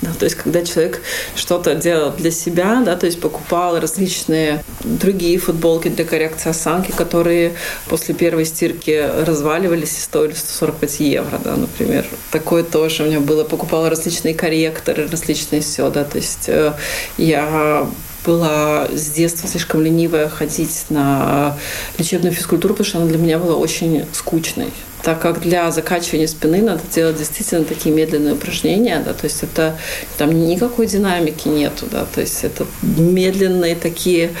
Да, 0.00 0.10
то 0.16 0.24
есть, 0.24 0.36
когда 0.36 0.64
человек 0.64 1.02
что-то 1.34 1.74
делал 1.74 2.12
для 2.12 2.30
себя, 2.30 2.82
да, 2.84 2.94
то 2.96 3.06
есть 3.06 3.20
покупал 3.20 3.80
различные 3.80 4.62
другие 4.84 5.38
футболки 5.38 5.88
для 5.88 6.04
коррекции 6.04 6.50
осанки, 6.50 6.92
которые 6.92 7.54
после 7.88 8.14
первой 8.14 8.44
стирки 8.44 9.10
разваливались 9.26 9.98
и 9.98 10.00
стоили 10.00 10.34
145 10.34 11.00
евро, 11.00 11.40
да, 11.42 11.56
например. 11.56 12.06
Такое 12.30 12.62
тоже 12.62 13.02
у 13.02 13.06
меня 13.06 13.20
было. 13.20 13.42
Покупала 13.42 13.90
различные 13.90 14.34
корректоры, 14.34 15.08
различные 15.08 15.62
все, 15.62 15.90
да, 15.90 16.04
то 16.04 16.18
есть 16.18 16.48
э, 16.48 16.74
я 17.16 17.88
была 18.24 18.88
с 18.92 19.10
детства 19.10 19.48
слишком 19.48 19.82
ленивая 19.82 20.28
ходить 20.28 20.86
на 20.90 21.56
лечебную 21.98 22.34
физкультуру, 22.34 22.74
потому 22.74 22.86
что 22.86 22.98
она 22.98 23.06
для 23.06 23.18
меня 23.18 23.38
была 23.38 23.56
очень 23.56 24.04
скучной. 24.12 24.72
Так 25.02 25.20
как 25.20 25.40
для 25.40 25.70
закачивания 25.70 26.26
спины 26.26 26.60
надо 26.60 26.82
делать 26.92 27.16
действительно 27.16 27.64
такие 27.64 27.94
медленные 27.94 28.34
упражнения, 28.34 29.00
да, 29.04 29.14
то 29.14 29.24
есть 29.24 29.42
это 29.42 29.76
там 30.16 30.48
никакой 30.48 30.86
динамики 30.86 31.46
нету, 31.46 31.86
да, 31.90 32.04
то 32.04 32.20
есть 32.20 32.42
это 32.42 32.66
медленные 32.82 33.76
такие 33.76 34.32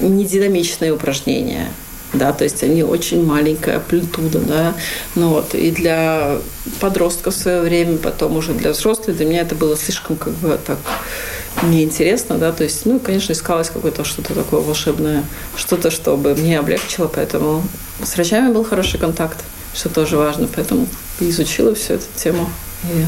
нединамичные 0.00 0.92
упражнения 0.92 1.68
да, 2.12 2.32
то 2.32 2.44
есть 2.44 2.62
они 2.62 2.82
очень 2.82 3.24
маленькая 3.24 3.76
амплитуда, 3.76 4.38
да, 4.40 4.74
ну 5.14 5.30
вот, 5.30 5.54
и 5.54 5.70
для 5.70 6.38
подростков 6.80 7.34
в 7.34 7.38
свое 7.38 7.60
время, 7.60 7.98
потом 7.98 8.36
уже 8.36 8.52
для 8.54 8.70
взрослых, 8.70 9.16
для 9.16 9.26
меня 9.26 9.42
это 9.42 9.54
было 9.54 9.76
слишком 9.76 10.16
как 10.16 10.32
бы 10.34 10.58
так 10.64 10.78
неинтересно, 11.62 12.38
да, 12.38 12.52
то 12.52 12.64
есть, 12.64 12.86
ну, 12.86 12.98
конечно, 12.98 13.32
искалось 13.32 13.70
какое-то 13.70 14.04
что-то 14.04 14.34
такое 14.34 14.60
волшебное, 14.60 15.24
что-то, 15.56 15.90
чтобы 15.90 16.34
мне 16.34 16.58
облегчило, 16.58 17.08
поэтому 17.08 17.62
с 18.02 18.14
врачами 18.14 18.52
был 18.52 18.64
хороший 18.64 18.98
контакт 18.98 19.38
что 19.76 19.90
тоже 19.90 20.16
важно. 20.16 20.48
Поэтому 20.52 20.88
изучила 21.20 21.74
всю 21.74 21.94
эту 21.94 22.06
тему. 22.16 22.48
И 22.84 23.04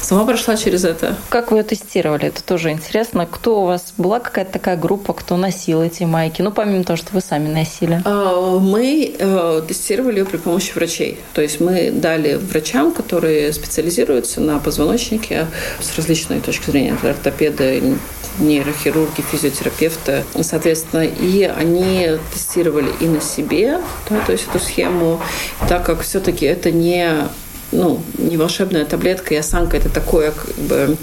сама 0.00 0.24
прошла 0.24 0.56
через 0.56 0.84
это. 0.84 1.16
Как 1.28 1.50
вы 1.50 1.58
ее 1.58 1.62
тестировали? 1.62 2.26
Это 2.26 2.42
тоже 2.42 2.70
интересно. 2.70 3.26
Кто 3.26 3.62
у 3.62 3.66
вас 3.66 3.92
была 3.96 4.20
какая-то 4.20 4.52
такая 4.52 4.76
группа, 4.76 5.12
кто 5.12 5.36
носил 5.36 5.82
эти 5.82 6.04
майки? 6.04 6.42
Ну, 6.42 6.50
помимо 6.50 6.84
того, 6.84 6.96
что 6.96 7.12
вы 7.12 7.20
сами 7.20 7.48
носили. 7.48 8.02
А, 8.04 8.58
мы 8.58 9.14
э, 9.18 9.62
тестировали 9.66 10.20
ее 10.20 10.24
при 10.24 10.38
помощи 10.38 10.72
врачей. 10.74 11.18
То 11.34 11.42
есть 11.42 11.60
мы 11.60 11.90
дали 11.90 12.34
врачам, 12.34 12.92
которые 12.92 13.52
специализируются 13.52 14.40
на 14.40 14.58
позвоночнике 14.58 15.46
с 15.80 15.96
различной 15.96 16.40
точки 16.40 16.70
зрения, 16.70 16.96
ортопеды, 17.02 17.96
нейрохирурги, 18.38 19.22
физиотерапевты. 19.22 20.24
Соответственно, 20.40 21.02
и 21.02 21.42
они 21.44 22.18
тестировали 22.32 22.90
и 23.00 23.06
на 23.06 23.20
себе, 23.20 23.80
да, 24.08 24.20
то 24.24 24.32
есть 24.32 24.46
эту 24.48 24.58
схему, 24.58 25.20
так 25.68 25.84
как 25.84 26.02
все-таки 26.02 26.46
это 26.46 26.70
не, 26.70 27.28
ну, 27.72 28.00
не 28.18 28.36
волшебная 28.36 28.84
таблетка, 28.84 29.34
и 29.34 29.36
осанка 29.36 29.76
это 29.76 29.88
такое 29.88 30.32
как 30.32 30.54
бы 30.56 30.96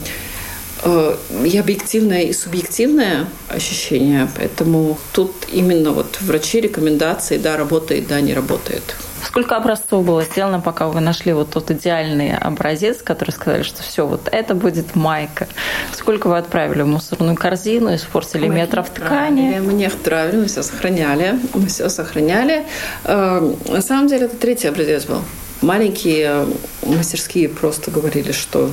э, 0.83 1.15
и 1.45 1.57
объективное, 1.57 2.23
и 2.23 2.33
субъективное 2.33 3.27
ощущение. 3.49 4.27
Поэтому 4.35 4.97
тут 5.13 5.31
именно 5.51 5.91
вот 5.91 6.19
врачи 6.21 6.61
рекомендации, 6.61 7.37
да, 7.37 7.57
работает, 7.57 8.07
да, 8.07 8.21
не 8.21 8.33
работает. 8.33 8.95
Сколько 9.23 9.55
образцов 9.55 10.05
было 10.05 10.23
сделано, 10.23 10.61
пока 10.61 10.87
вы 10.87 11.01
нашли 11.01 11.33
вот 11.33 11.49
тот 11.49 11.71
идеальный 11.71 12.37
образец, 12.37 13.01
который 13.01 13.31
сказали, 13.31 13.63
что 13.63 13.81
все, 13.81 14.05
вот 14.05 14.29
это 14.31 14.55
будет 14.55 14.95
майка? 14.95 15.47
Сколько 15.93 16.27
вы 16.27 16.37
отправили 16.37 16.83
в 16.83 16.87
мусорную 16.87 17.35
корзину, 17.35 17.93
испортили 17.95 18.47
мы 18.47 18.55
метров 18.55 18.89
ткани? 18.89 19.59
Мы 19.59 19.73
не 19.73 19.85
отправили, 19.85 20.37
мы 20.37 20.45
все 20.45 20.63
сохраняли. 20.63 21.39
Мы 21.53 21.67
все 21.67 21.89
сохраняли. 21.89 22.65
Эм, 23.05 23.57
на 23.67 23.81
самом 23.81 24.07
деле 24.07 24.27
это 24.27 24.37
третий 24.37 24.67
образец 24.67 25.05
был. 25.05 25.21
Маленькие 25.61 26.47
мастерские 26.83 27.49
просто 27.49 27.89
говорили, 27.91 28.31
что 28.31 28.69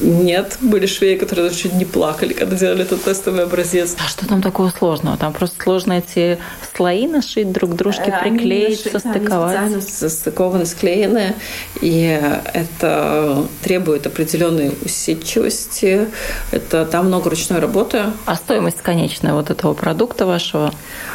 нет, 0.00 0.58
были 0.60 0.86
швеи, 0.86 1.16
которые 1.16 1.48
даже 1.48 1.62
чуть 1.62 1.74
не 1.74 1.84
плакали, 1.84 2.32
когда 2.32 2.56
делали 2.56 2.82
этот 2.82 3.02
тестовый 3.02 3.44
образец. 3.44 3.96
А 4.04 4.08
что 4.08 4.26
там 4.26 4.42
такого 4.42 4.70
сложного? 4.70 5.16
Там 5.16 5.32
просто 5.32 5.62
сложно 5.62 5.94
эти 5.94 6.38
слои 6.74 7.06
нашить 7.06 7.50
друг 7.52 7.72
к 7.72 7.74
дружке, 7.74 8.14
э, 8.14 8.20
приклеить, 8.22 8.86
они 8.86 8.98
состыковать. 8.98 9.56
Они 9.56 9.80
состыкованы, 9.80 10.66
склеены, 10.66 11.34
и 11.80 12.20
это 12.52 13.46
требует 13.62 14.06
определенной 14.06 14.74
усидчивости. 14.84 16.08
Это 16.50 16.84
там 16.84 17.06
много 17.06 17.30
ручной 17.30 17.60
работы. 17.60 18.04
А 18.26 18.36
стоимость 18.36 18.82
конечная 18.82 19.32
вот 19.32 19.50
этого 19.50 19.74
продукта 19.74 20.26
вашего? 20.26 20.72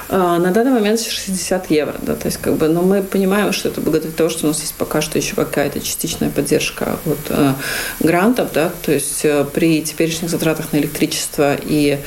А, 0.10 0.40
на 0.40 0.52
данный 0.52 0.72
момент 0.72 1.00
60 1.00 1.72
евро, 1.72 1.96
да, 2.02 2.16
то 2.16 2.26
есть 2.26 2.38
как 2.38 2.56
бы, 2.56 2.68
но 2.68 2.82
мы 2.82 3.02
понимаем, 3.02 3.54
что 3.54 3.70
это 3.70 3.80
благодаря 3.80 4.12
тому, 4.12 4.30
что 4.30 4.46
у 4.46 4.48
нас 4.50 4.60
есть 4.60 4.74
пока 4.74 5.02
что 5.02 5.18
еще 5.18 5.36
какая-то 5.36 5.80
частичная 5.80 6.30
поддержка 6.30 6.98
от 7.06 7.20
э, 7.30 7.54
грантов, 8.02 8.52
да, 8.54 8.71
то 8.82 8.92
есть 8.92 9.26
э, 9.26 9.46
при 9.46 9.82
теперешних 9.82 10.30
затратах 10.30 10.74
на 10.74 10.78
электричество 10.78 11.56
и 11.62 12.00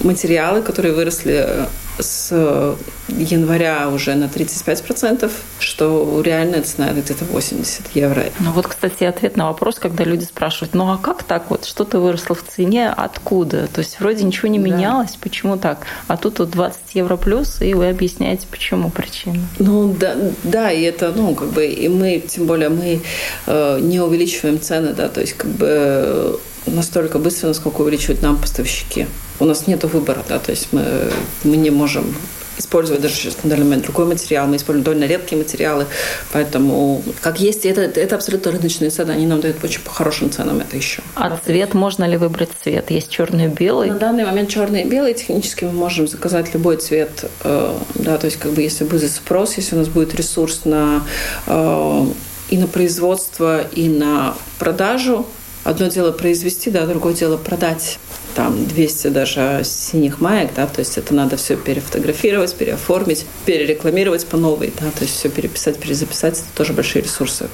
материалы, 0.00 0.62
которые 0.62 0.94
выросли 0.94 1.44
э, 1.46 1.66
с 1.98 2.76
января 3.08 3.88
уже 3.88 4.14
на 4.14 4.24
35%, 4.24 5.30
что 5.58 6.22
реальная 6.24 6.62
цена 6.62 6.92
где-то 6.92 7.24
80 7.24 7.94
евро. 7.94 8.24
Ну 8.40 8.52
вот, 8.52 8.66
кстати, 8.66 9.04
ответ 9.04 9.36
на 9.36 9.46
вопрос, 9.46 9.78
когда 9.78 10.04
люди 10.04 10.24
спрашивают, 10.24 10.74
ну 10.74 10.90
а 10.92 10.98
как 10.98 11.22
так 11.22 11.50
вот, 11.50 11.64
что-то 11.64 12.00
выросло 12.00 12.34
в 12.34 12.42
цене, 12.42 12.88
откуда? 12.88 13.68
То 13.68 13.80
есть 13.80 14.00
вроде 14.00 14.24
ничего 14.24 14.48
не 14.48 14.58
менялось, 14.58 15.12
да. 15.12 15.18
почему 15.20 15.56
так? 15.56 15.86
А 16.08 16.16
тут 16.16 16.38
вот 16.38 16.50
20 16.50 16.78
евро 16.94 17.16
плюс, 17.16 17.60
и 17.60 17.74
вы 17.74 17.88
объясняете, 17.88 18.46
почему 18.50 18.90
причина. 18.90 19.40
Ну 19.58 19.94
да, 19.98 20.16
да, 20.42 20.70
и 20.70 20.82
это, 20.82 21.12
ну 21.14 21.34
как 21.34 21.48
бы, 21.48 21.66
и 21.66 21.88
мы, 21.88 22.22
тем 22.26 22.46
более 22.46 22.68
мы 22.68 23.02
э, 23.46 23.78
не 23.80 24.00
увеличиваем 24.00 24.60
цены, 24.60 24.92
да, 24.92 25.08
то 25.08 25.20
есть 25.20 25.34
как 25.34 25.50
бы 25.50 25.66
э, 25.68 26.36
настолько 26.66 27.18
быстро, 27.18 27.48
насколько 27.48 27.82
увеличивают 27.82 28.22
нам 28.22 28.36
поставщики. 28.36 29.06
У 29.38 29.44
нас 29.44 29.66
нет 29.66 29.84
выбора, 29.84 30.24
да, 30.28 30.38
то 30.38 30.50
есть 30.50 30.68
мы, 30.72 31.10
мы 31.44 31.56
не 31.56 31.70
можем 31.70 32.14
использовать 32.58 33.02
даже 33.02 33.14
сейчас 33.14 33.36
на 33.42 33.50
данный 33.50 33.64
момент 33.64 33.84
другой 33.84 34.06
материал. 34.06 34.46
Мы 34.46 34.56
используем 34.56 34.84
довольно 34.84 35.04
редкие 35.04 35.40
материалы, 35.40 35.86
поэтому 36.32 37.02
как 37.20 37.40
есть, 37.40 37.64
это, 37.66 37.82
это 37.82 38.14
абсолютно 38.14 38.52
рыночные 38.52 38.90
цены, 38.90 39.12
они 39.12 39.26
нам 39.26 39.40
дают 39.40 39.62
очень 39.62 39.80
по 39.80 39.90
хорошим 39.90 40.30
ценам 40.30 40.60
это 40.60 40.76
еще. 40.76 41.02
А 41.14 41.38
цвет, 41.44 41.74
можно 41.74 42.04
ли 42.04 42.16
выбрать 42.16 42.50
цвет? 42.62 42.90
Есть 42.90 43.10
черный 43.10 43.46
и 43.46 43.48
белый? 43.48 43.90
На 43.90 43.98
данный 43.98 44.24
момент 44.24 44.48
черный 44.48 44.82
и 44.82 44.88
белый. 44.88 45.14
Технически 45.14 45.64
мы 45.64 45.72
можем 45.72 46.08
заказать 46.08 46.52
любой 46.54 46.76
цвет, 46.76 47.24
э, 47.44 47.74
да, 47.94 48.18
то 48.18 48.26
есть 48.26 48.38
как 48.38 48.52
бы 48.52 48.62
если 48.62 48.84
будет 48.84 49.10
спрос, 49.10 49.56
если 49.56 49.76
у 49.76 49.78
нас 49.78 49.88
будет 49.88 50.14
ресурс 50.14 50.64
на 50.64 51.02
э, 51.46 52.06
и 52.48 52.58
на 52.58 52.66
производство, 52.66 53.62
и 53.62 53.88
на 53.88 54.34
продажу. 54.58 55.26
Одно 55.64 55.88
дело 55.88 56.12
произвести, 56.12 56.70
да, 56.70 56.86
другое 56.86 57.12
дело 57.12 57.36
продать 57.36 57.98
там 58.36 58.66
200 58.66 59.08
даже 59.08 59.62
синих 59.64 60.20
маек, 60.20 60.50
да, 60.54 60.66
то 60.66 60.80
есть 60.80 60.98
это 60.98 61.14
надо 61.14 61.38
все 61.38 61.56
перефотографировать, 61.56 62.54
переоформить, 62.54 63.24
перерекламировать 63.46 64.26
по 64.26 64.36
новой, 64.36 64.72
да, 64.78 64.90
то 64.90 65.04
есть 65.04 65.16
все 65.16 65.30
переписать, 65.30 65.78
перезаписать, 65.78 66.34
это 66.34 66.46
тоже 66.54 66.74
большие 66.74 67.02
ресурсы. 67.02 67.48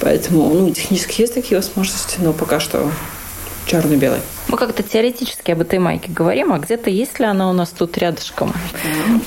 Поэтому, 0.00 0.48
ну, 0.48 0.70
технически 0.70 1.20
есть 1.20 1.34
такие 1.34 1.58
возможности, 1.58 2.16
но 2.20 2.32
пока 2.32 2.60
что 2.60 2.90
черно-белый. 3.66 4.20
Мы 4.48 4.56
как-то 4.56 4.82
теоретически 4.82 5.50
об 5.50 5.60
этой 5.60 5.78
майке 5.78 6.10
говорим, 6.10 6.52
а 6.52 6.58
где-то 6.58 6.88
есть 6.88 7.20
ли 7.20 7.26
она 7.26 7.50
у 7.50 7.52
нас 7.52 7.68
тут 7.68 7.96
рядышком? 7.98 8.52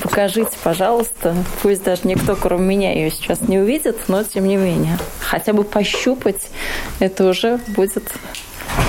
Покажите, 0.02 0.50
пожалуйста. 0.62 1.34
Пусть 1.62 1.84
даже 1.84 2.02
никто, 2.04 2.36
кроме 2.36 2.76
меня, 2.76 2.92
ее 2.92 3.10
сейчас 3.10 3.40
не 3.42 3.58
увидит, 3.58 4.08
но 4.08 4.24
тем 4.24 4.46
не 4.46 4.56
менее. 4.56 4.98
Хотя 5.20 5.52
бы 5.52 5.64
пощупать, 5.64 6.48
это 6.98 7.28
уже 7.28 7.60
будет 7.68 8.12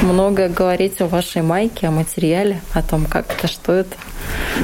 много 0.02 0.47
говорить 0.47 1.02
о 1.02 1.08
вашей 1.08 1.41
майке, 1.41 1.88
о 1.88 1.91
материале, 1.91 2.62
о 2.73 2.82
том, 2.82 3.06
как 3.06 3.32
это, 3.32 3.47
что 3.47 3.73
это. 3.73 3.95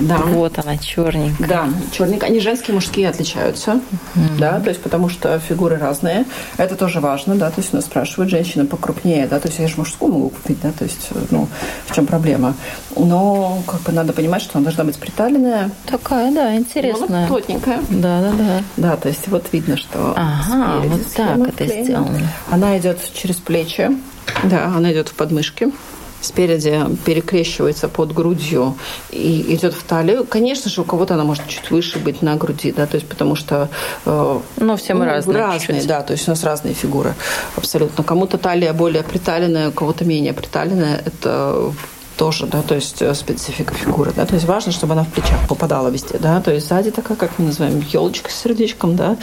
Да. 0.02 0.18
Вот 0.18 0.58
она, 0.60 0.78
черненькая. 0.78 1.48
Да, 1.48 1.68
черненькая. 1.92 2.30
Они 2.30 2.40
женские, 2.40 2.76
мужские 2.76 3.10
отличаются. 3.10 3.80
Mm-hmm. 4.16 4.38
Да, 4.40 4.60
то 4.60 4.70
есть 4.70 4.82
потому 4.82 5.10
что 5.10 5.40
фигуры 5.40 5.78
разные. 5.78 6.26
Это 6.58 6.76
тоже 6.76 7.00
важно, 7.00 7.36
да. 7.36 7.50
То 7.50 7.62
есть 7.62 7.74
у 7.74 7.78
нас 7.78 7.86
спрашивают, 7.86 8.32
женщина 8.32 8.66
покрупнее, 8.66 9.28
да. 9.28 9.40
То 9.40 9.48
есть 9.48 9.60
я 9.60 9.68
же 9.68 9.76
мужскую 9.78 10.12
могу 10.12 10.30
купить, 10.30 10.60
да. 10.62 10.72
То 10.72 10.84
есть, 10.84 11.10
ну, 11.32 11.48
в 11.86 11.96
чем 11.96 12.06
проблема? 12.06 12.56
Но 12.96 13.62
как 13.68 13.82
бы 13.82 13.92
надо 13.92 14.14
понимать, 14.14 14.42
что 14.42 14.58
она 14.58 14.66
должна 14.66 14.84
быть 14.84 14.98
приталенная. 14.98 15.72
Такая, 15.86 16.32
да, 16.32 16.56
интересная. 16.56 17.22
Ну, 17.22 17.28
плотненькая. 17.28 17.80
Да, 17.90 18.22
да, 18.22 18.32
да. 18.32 18.64
Да, 18.78 18.98
то 18.98 19.10
есть 19.10 19.28
вот 19.28 19.46
видно, 19.52 19.78
что 19.78 20.14
Ага, 20.16 20.82
вот 20.86 21.02
так 21.14 21.38
это 21.48 21.84
сделано. 21.84 22.20
Она 22.50 22.78
идет 22.78 23.00
через 23.14 23.36
плечи. 23.38 23.92
Да, 24.44 24.66
она 24.66 24.92
идет 24.92 25.10
в 25.10 25.14
подмышке 25.14 25.72
спереди 26.24 26.80
перекрещивается 27.06 27.88
под 27.88 28.14
грудью 28.14 28.78
и 29.12 29.54
идет 29.56 29.74
в 29.74 29.84
талию. 29.84 30.26
Конечно 30.26 30.70
же, 30.70 30.82
у 30.82 30.84
кого-то 30.84 31.14
она 31.14 31.24
может 31.24 31.48
чуть 31.48 31.70
выше 31.72 32.00
быть 32.00 32.22
на 32.22 32.36
груди, 32.36 32.72
да, 32.72 32.86
то 32.88 32.96
есть 32.96 33.08
потому 33.08 33.36
что... 33.36 33.70
Э, 34.06 34.40
Но 34.58 34.78
все 34.78 34.94
мы 34.94 35.06
ну, 35.06 35.12
разные. 35.12 35.38
Разные, 35.38 35.80
чуть. 35.80 35.88
да, 35.88 36.02
то 36.02 36.14
есть 36.14 36.28
у 36.28 36.32
нас 36.32 36.44
разные 36.44 36.74
фигуры 36.74 37.14
абсолютно. 37.56 38.04
Кому-то 38.04 38.38
талия 38.38 38.74
более 38.74 39.04
приталенная, 39.04 39.70
у 39.70 39.72
кого-то 39.72 40.06
менее 40.06 40.34
приталенная. 40.34 41.02
Это 41.06 41.74
тоже, 42.18 42.48
да, 42.48 42.62
то 42.62 42.76
есть 42.76 43.02
э, 43.02 43.14
специфика 43.14 43.74
фигуры, 43.74 44.12
да, 44.16 44.26
то 44.26 44.36
есть 44.36 44.46
важно, 44.46 44.72
чтобы 44.72 44.94
она 44.94 45.04
в 45.04 45.10
плечах 45.10 45.48
попадала 45.48 45.90
везде, 45.90 46.18
да, 46.20 46.42
то 46.42 46.52
есть 46.52 46.68
сзади 46.68 46.92
такая, 46.92 47.18
как 47.18 47.32
мы 47.38 47.46
называем, 47.46 47.84
елочка 47.92 48.30
с 48.30 48.36
сердечком, 48.36 48.96
да, 48.96 49.18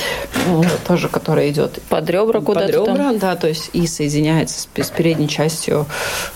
ну, 0.46 0.64
тоже, 0.87 1.09
которая 1.09 1.50
идет 1.50 1.81
под 1.88 2.09
ребра 2.11 2.40
куда-то 2.40 2.66
Под 2.66 2.88
ребра, 2.88 3.05
там. 3.05 3.18
да, 3.18 3.37
то 3.37 3.48
есть 3.48 3.70
и 3.72 3.87
соединяется 3.87 4.61
с, 4.61 4.83
с 4.83 4.90
передней 4.90 5.29
частью 5.29 5.87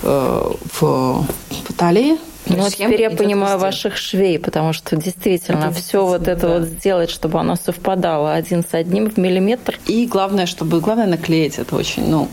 э, 0.03 0.53
в, 0.81 0.81
в 0.81 1.73
талии, 1.77 2.19
ну, 2.47 2.57
вот 2.57 2.75
теперь 2.75 3.01
я 3.01 3.11
понимаю 3.11 3.55
везде. 3.55 3.67
ваших 3.67 3.97
швей, 3.97 4.39
потому 4.39 4.73
что 4.73 4.97
действительно 4.97 5.67
это 5.67 5.75
все 5.75 6.05
вот 6.05 6.29
это 6.29 6.47
да. 6.47 6.59
вот 6.59 6.69
сделать, 6.69 7.11
чтобы 7.11 7.41
оно 7.41 7.57
совпадало 7.57 8.35
один 8.35 8.63
с 8.63 8.75
одним 8.75 9.11
в 9.11 9.17
миллиметр. 9.17 9.79
И 9.87 10.07
главное, 10.07 10.47
чтобы 10.47 10.81
главное 10.81 11.07
наклеить 11.07 11.59
это 11.59 11.75
очень, 11.75 12.07
ну, 12.09 12.29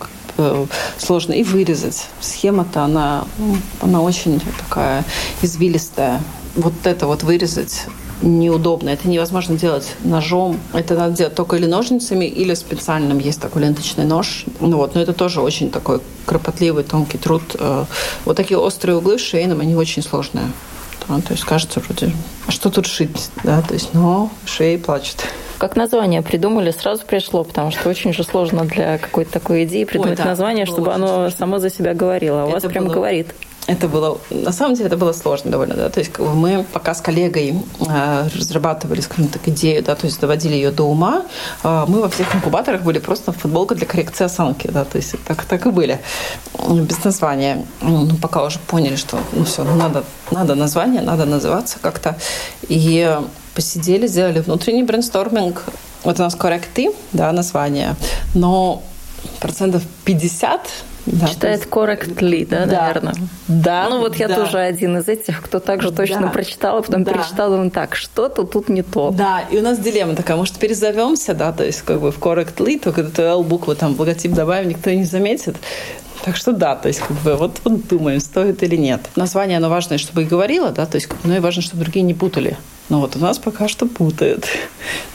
сложно 0.98 1.34
и 1.34 1.44
вырезать. 1.44 2.08
Схема-то, 2.20 2.84
она, 2.84 3.26
ну, 3.38 3.58
она 3.82 4.02
очень 4.02 4.42
такая 4.60 5.04
извилистая. 5.42 6.22
Вот 6.56 6.74
это 6.84 7.08
вот 7.08 7.24
вырезать 7.24 7.86
неудобно. 8.22 8.90
Это 8.90 9.08
невозможно 9.08 9.58
делать 9.58 9.96
ножом. 10.04 10.60
Это 10.74 10.96
надо 10.96 11.16
делать 11.16 11.36
только 11.36 11.56
или 11.56 11.66
ножницами, 11.66 12.26
или 12.26 12.54
специальным. 12.54 13.20
Есть 13.20 13.42
такой 13.42 13.64
ленточный 13.64 14.06
нож. 14.06 14.46
Ну, 14.60 14.78
вот. 14.78 14.96
Но 14.96 15.02
это 15.02 15.14
тоже 15.14 15.42
очень 15.42 15.72
такой 15.72 16.02
кропотливый, 16.26 16.84
тонкий 16.84 17.18
труд. 17.18 17.44
Э, 17.56 17.86
вот 18.26 18.38
такие 18.38 18.58
острые 18.58 18.98
углы 18.98 19.18
шейным, 19.18 19.62
они 19.62 19.76
очень 19.76 20.04
сложные. 20.04 20.52
Да, 21.08 21.20
то 21.20 21.34
есть 21.34 21.44
кажется 21.44 21.80
вроде, 21.80 22.14
а 22.48 22.52
что 22.52 22.70
тут 22.70 22.86
шить? 22.86 23.30
Да, 23.44 23.62
то 23.62 23.74
есть, 23.74 23.94
но 23.94 24.32
шеи 24.46 24.78
плачут. 24.78 25.26
Как 25.62 25.76
название 25.76 26.24
придумали, 26.24 26.72
сразу 26.72 27.06
пришло, 27.06 27.44
потому 27.44 27.70
что 27.70 27.88
очень 27.88 28.14
же 28.14 28.24
сложно 28.24 28.66
для 28.66 28.98
какой-то 28.98 29.34
такой 29.34 29.66
идеи 29.66 29.84
придумать 29.84 30.18
Ой, 30.18 30.24
да, 30.24 30.26
название, 30.26 30.66
чтобы 30.66 30.92
оно 30.92 31.08
сложно. 31.08 31.38
само 31.38 31.60
за 31.60 31.70
себя 31.70 31.94
говорило. 31.94 32.42
А 32.42 32.46
у 32.46 32.48
это 32.48 32.62
вас 32.62 32.64
прям 32.64 32.86
было... 32.86 32.94
говорит. 32.96 33.28
Это 33.68 33.88
было, 33.88 34.18
на 34.32 34.52
самом 34.52 34.74
деле, 34.74 34.88
это 34.88 34.98
было 34.98 35.14
сложно 35.14 35.52
довольно, 35.52 35.76
да, 35.76 35.90
то 35.90 36.00
есть 36.00 36.12
как 36.12 36.26
бы 36.26 36.34
мы 36.34 36.66
пока 36.74 36.96
с 36.96 37.02
коллегой 37.02 37.54
э, 37.88 38.28
разрабатывали, 38.36 39.02
скажем 39.02 39.28
так, 39.28 39.48
идею, 39.50 39.84
да, 39.84 39.94
то 39.94 40.08
есть 40.08 40.20
доводили 40.20 40.56
ее 40.56 40.72
до 40.72 40.86
ума, 40.86 41.26
э, 41.64 41.86
мы 41.88 42.02
во 42.02 42.10
всех 42.10 42.34
инкубаторах 42.36 42.82
были 42.82 42.98
просто 42.98 43.32
футболка 43.32 43.76
для 43.76 43.86
коррекции 43.86 44.24
осанки, 44.24 44.66
да, 44.66 44.84
то 44.84 44.98
есть 44.98 45.14
так, 45.28 45.46
так 45.46 45.64
и 45.68 45.70
были, 45.70 46.00
без 46.70 47.04
названия. 47.04 47.68
Ну, 47.82 48.10
пока 48.20 48.44
уже 48.44 48.58
поняли, 48.58 48.96
что, 48.96 49.20
ну 49.32 49.44
все, 49.44 49.64
надо, 49.64 50.06
надо 50.32 50.56
название, 50.56 51.04
надо 51.04 51.26
называться 51.26 51.78
как-то, 51.80 52.18
и 52.68 53.16
посидели, 53.56 54.08
сделали 54.08 54.40
внутренний 54.40 54.84
брейнсторминг. 54.84 55.64
Вот 56.04 56.20
у 56.20 56.24
нас 56.24 56.36
корректы, 56.36 56.92
да, 57.14 57.32
название. 57.32 57.96
Но 58.34 58.84
процентов 59.40 59.84
50 60.06 60.62
да, 61.06 61.28
Читает 61.28 61.68
correctly, 61.70 62.48
да, 62.48 62.66
да, 62.66 62.82
наверное? 62.82 63.16
Да. 63.48 63.88
Ну 63.90 64.00
вот 64.00 64.16
я 64.18 64.28
да. 64.28 64.36
тоже 64.36 64.60
один 64.60 64.98
из 64.98 65.08
этих, 65.08 65.42
кто 65.42 65.60
также 65.60 65.92
точно 65.92 66.22
да. 66.22 66.28
прочитал, 66.28 66.78
а 66.78 66.82
потом 66.82 67.04
да. 67.04 67.14
перечитал, 67.14 67.50
думаю, 67.50 67.72
так, 67.72 67.96
что-то 67.96 68.44
тут 68.44 68.70
не 68.70 68.84
то. 68.84 69.12
Да, 69.12 69.42
и 69.50 69.58
у 69.58 69.62
нас 69.62 69.80
дилемма 69.80 70.16
такая, 70.16 70.38
может, 70.38 70.56
перезовемся, 70.58 71.34
да, 71.34 71.52
то 71.54 71.66
есть 71.66 71.82
как 71.82 72.02
бы 72.02 72.12
в 72.12 72.20
correctly, 72.20 72.80
только 72.80 73.02
эту 73.02 73.24
L 73.24 73.44
букву 73.44 73.76
там 73.76 74.00
логотип 74.00 74.34
добавим, 74.34 74.70
никто 74.70 74.92
не 74.92 75.06
заметит. 75.06 75.56
Так 76.24 76.36
что 76.36 76.52
да, 76.52 76.76
то 76.76 76.88
есть 76.88 77.00
как 77.00 77.18
бы 77.18 77.36
вот, 77.36 77.60
вот 77.64 77.88
думаем, 77.88 78.20
стоит 78.20 78.62
или 78.62 78.76
нет. 78.76 79.02
Название, 79.16 79.58
оно 79.58 79.70
важное, 79.70 79.98
чтобы 79.98 80.22
и 80.22 80.26
говорило, 80.26 80.70
да, 80.70 80.86
то 80.86 80.98
есть, 80.98 81.10
ну 81.24 81.36
и 81.36 81.40
важно, 81.40 81.64
чтобы 81.64 81.84
другие 81.84 82.04
не 82.04 82.14
путали. 82.14 82.58
Но 82.92 83.00
вот 83.00 83.16
у 83.16 83.20
нас 83.20 83.40
пока 83.40 83.70
что 83.70 83.86
путают. 83.86 84.46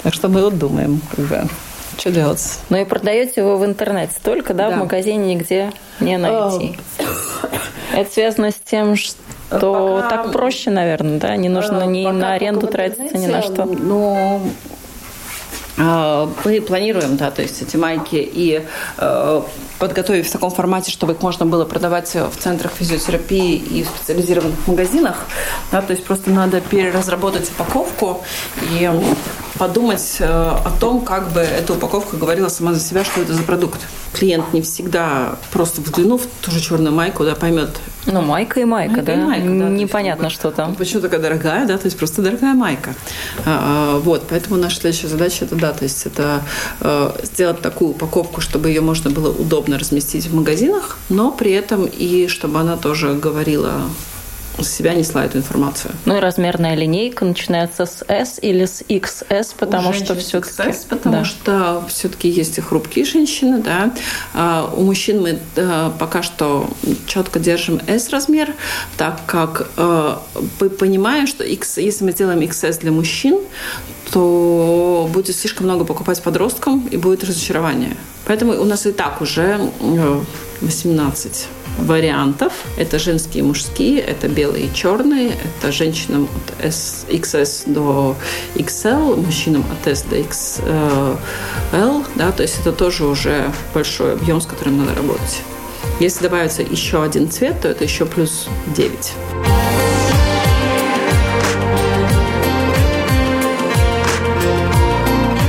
Так 0.02 0.14
что 0.14 0.30
мы 0.30 0.40
вот 0.40 0.58
думаем, 0.58 0.98
как 1.14 1.26
бы, 1.26 1.42
что 1.98 2.10
делать. 2.10 2.58
Ну 2.70 2.78
и 2.78 2.86
продаете 2.86 3.42
его 3.42 3.58
в 3.58 3.66
интернете 3.66 4.14
только, 4.22 4.54
да, 4.54 4.70
да. 4.70 4.76
в 4.76 4.78
магазине 4.78 5.34
нигде 5.34 5.70
не 6.00 6.16
найти. 6.16 6.78
Это 7.94 8.10
связано 8.10 8.50
с 8.50 8.54
тем, 8.54 8.96
что 8.96 10.00
Пока... 10.00 10.08
так 10.08 10.32
проще, 10.32 10.70
наверное, 10.70 11.18
да? 11.18 11.36
Не 11.36 11.50
нужно 11.50 11.84
ни 11.84 12.04
Пока 12.04 12.16
на 12.16 12.32
аренду 12.32 12.66
тратиться, 12.66 13.18
ни 13.18 13.26
на 13.26 13.42
что. 13.42 13.66
Ну, 13.66 14.40
мы 15.76 16.60
планируем, 16.60 17.16
да, 17.16 17.30
то 17.30 17.42
есть 17.42 17.60
эти 17.62 17.76
майки 17.76 18.16
и 18.16 18.66
э, 18.98 19.42
подготовив 19.78 20.26
в 20.26 20.32
таком 20.32 20.50
формате, 20.50 20.90
чтобы 20.90 21.12
их 21.12 21.22
можно 21.22 21.44
было 21.44 21.64
продавать 21.64 22.14
в 22.14 22.32
центрах 22.38 22.72
физиотерапии 22.72 23.56
и 23.56 23.84
в 23.84 23.88
специализированных 23.88 24.66
магазинах. 24.66 25.16
Да, 25.70 25.82
то 25.82 25.92
есть 25.92 26.04
просто 26.04 26.30
надо 26.30 26.60
переразработать 26.60 27.50
упаковку 27.50 28.24
и 28.72 28.90
подумать 29.58 30.16
э, 30.20 30.26
о 30.26 30.70
том, 30.80 31.00
как 31.00 31.30
бы 31.32 31.40
эта 31.40 31.72
упаковка 31.74 32.16
говорила 32.16 32.48
сама 32.48 32.72
за 32.74 32.80
себя, 32.80 33.04
что 33.04 33.20
это 33.20 33.34
за 33.34 33.42
продукт. 33.42 33.80
Клиент 34.16 34.52
не 34.54 34.62
всегда, 34.62 35.36
просто 35.52 35.82
взглянув 35.82 36.22
в 36.22 36.44
ту 36.44 36.50
же 36.50 36.60
черную 36.60 36.94
майку, 36.94 37.24
да, 37.24 37.34
поймет. 37.34 37.70
Ну, 38.06 38.22
майка 38.22 38.60
и 38.60 38.64
майка, 38.64 38.96
майка 38.96 39.06
да? 39.06 39.14
И 39.14 39.16
майка, 39.16 39.46
да? 39.46 39.68
Непонятно, 39.68 40.24
есть, 40.24 40.36
что 40.36 40.50
там. 40.50 40.74
Почему 40.74 41.02
такая 41.02 41.20
дорогая, 41.20 41.66
да, 41.66 41.76
то 41.76 41.86
есть 41.86 41.98
просто 41.98 42.22
дорогая 42.22 42.54
майка. 42.54 42.94
А, 43.44 43.96
а, 43.96 43.98
вот, 43.98 44.24
поэтому 44.30 44.56
наша 44.56 44.80
следующая 44.80 45.08
задача 45.08 45.44
это, 45.44 45.56
да, 45.56 45.72
то 45.72 45.82
есть 45.82 46.06
это 46.06 46.42
э, 46.80 47.10
сделать 47.24 47.60
такую 47.60 47.90
упаковку, 47.90 48.40
чтобы 48.40 48.68
ее 48.68 48.80
можно 48.80 49.10
было 49.10 49.30
удобно 49.30 49.78
разместить 49.78 50.26
в 50.26 50.34
магазинах, 50.34 50.98
но 51.08 51.30
при 51.30 51.52
этом 51.52 51.84
и 51.84 52.28
чтобы 52.28 52.60
она 52.60 52.76
тоже 52.76 53.14
говорила 53.14 53.82
с 54.58 54.68
себя 54.68 54.94
несла 54.94 55.24
эту 55.24 55.38
информацию. 55.38 55.94
Ну 56.04 56.16
и 56.16 56.20
размерная 56.20 56.74
линейка 56.74 57.24
начинается 57.24 57.86
с 57.86 58.04
S 58.08 58.38
или 58.40 58.64
с 58.64 58.82
XS, 58.82 59.54
потому 59.58 59.92
что 59.92 60.14
все-таки... 60.14 60.70
XS, 60.70 60.88
потому 60.88 61.16
да. 61.16 61.24
что 61.24 61.84
все-таки 61.88 62.28
есть 62.28 62.58
и 62.58 62.60
хрупкие 62.60 63.04
женщины, 63.04 63.62
да. 63.62 63.92
А 64.34 64.72
у 64.74 64.82
мужчин 64.82 65.20
мы 65.20 65.38
а, 65.56 65.90
пока 65.98 66.22
что 66.22 66.68
четко 67.06 67.38
держим 67.38 67.80
S 67.86 68.10
размер, 68.10 68.54
так 68.96 69.20
как 69.26 69.70
а, 69.76 70.22
мы 70.60 70.70
понимаем, 70.70 71.26
что 71.26 71.44
X, 71.44 71.78
если 71.78 72.04
мы 72.04 72.12
сделаем 72.12 72.40
XS 72.40 72.80
для 72.80 72.92
мужчин, 72.92 73.40
то 74.10 75.08
будет 75.12 75.36
слишком 75.36 75.66
много 75.66 75.84
покупать 75.84 76.22
подросткам 76.22 76.86
и 76.86 76.96
будет 76.96 77.24
разочарование. 77.24 77.96
Поэтому 78.24 78.60
у 78.60 78.64
нас 78.64 78.86
и 78.86 78.92
так 78.92 79.20
уже 79.20 79.70
18 80.60 81.48
вариантов. 81.78 82.52
Это 82.76 82.98
женские 82.98 83.44
и 83.44 83.46
мужские, 83.46 84.00
это 84.00 84.28
белые 84.28 84.66
и 84.66 84.74
черные, 84.74 85.32
это 85.32 85.72
женщинам 85.72 86.28
от 86.36 86.64
XS 86.64 87.72
до 87.72 88.16
XL, 88.54 89.16
мужчинам 89.16 89.64
от 89.72 89.86
S 89.86 90.02
до 90.02 90.16
XL, 90.16 91.16
да, 92.14 92.32
то 92.32 92.42
есть 92.42 92.60
это 92.60 92.72
тоже 92.72 93.04
уже 93.04 93.52
большой 93.74 94.14
объем, 94.14 94.40
с 94.40 94.46
которым 94.46 94.78
надо 94.78 94.94
работать. 94.94 95.42
Если 96.00 96.22
добавится 96.24 96.62
еще 96.62 97.02
один 97.02 97.30
цвет, 97.30 97.60
то 97.62 97.68
это 97.68 97.84
еще 97.84 98.06
плюс 98.06 98.48
9. 98.76 99.55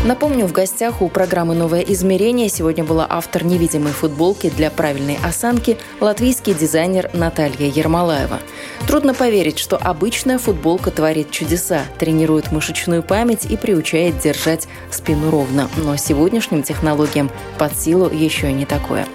Напомню, 0.08 0.48
в 0.48 0.54
гостях 0.54 1.02
у 1.02 1.10
программы 1.10 1.54
«Новое 1.54 1.82
измерение» 1.82 2.48
сегодня 2.48 2.86
была 2.86 3.06
автор 3.10 3.44
невидимой 3.44 3.92
футболки 3.92 4.50
для 4.50 4.72
правильной 4.72 5.20
осанки, 5.22 5.78
латвийский 6.00 6.54
дизайнер 6.54 7.10
Наталья 7.12 7.68
Ермолаева. 7.68 8.40
Трудно 8.88 9.14
поверить, 9.14 9.60
что 9.60 9.76
обычная 9.76 10.38
футболка 10.38 10.92
творит 10.92 11.30
чудеса, 11.32 11.82
тренирует 12.00 12.54
мышечную 12.54 13.04
память 13.04 13.52
и 13.52 13.58
приучает 13.58 14.18
держать 14.20 14.70
спину 14.90 15.30
ровно. 15.30 15.70
Но 15.76 15.98
сегодняшним 15.98 16.64
технологиям 16.64 17.30
под 17.58 17.78
силу 17.78 18.10
еще 18.10 18.50
и 18.50 18.54
не 18.54 18.66
такое. 18.66 19.06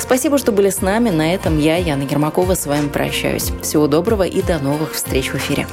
Спасибо, 0.00 0.36
что 0.36 0.50
были 0.50 0.70
с 0.70 0.80
нами. 0.80 1.10
На 1.10 1.32
этом 1.32 1.60
я, 1.60 1.76
Яна 1.76 2.02
Гермакова, 2.02 2.56
с 2.56 2.66
вами 2.66 2.88
прощаюсь. 2.88 3.52
Всего 3.62 3.86
доброго 3.86 4.24
и 4.24 4.42
до 4.42 4.58
новых 4.58 4.94
встреч 4.94 5.28
в 5.28 5.36
эфире. 5.36 5.68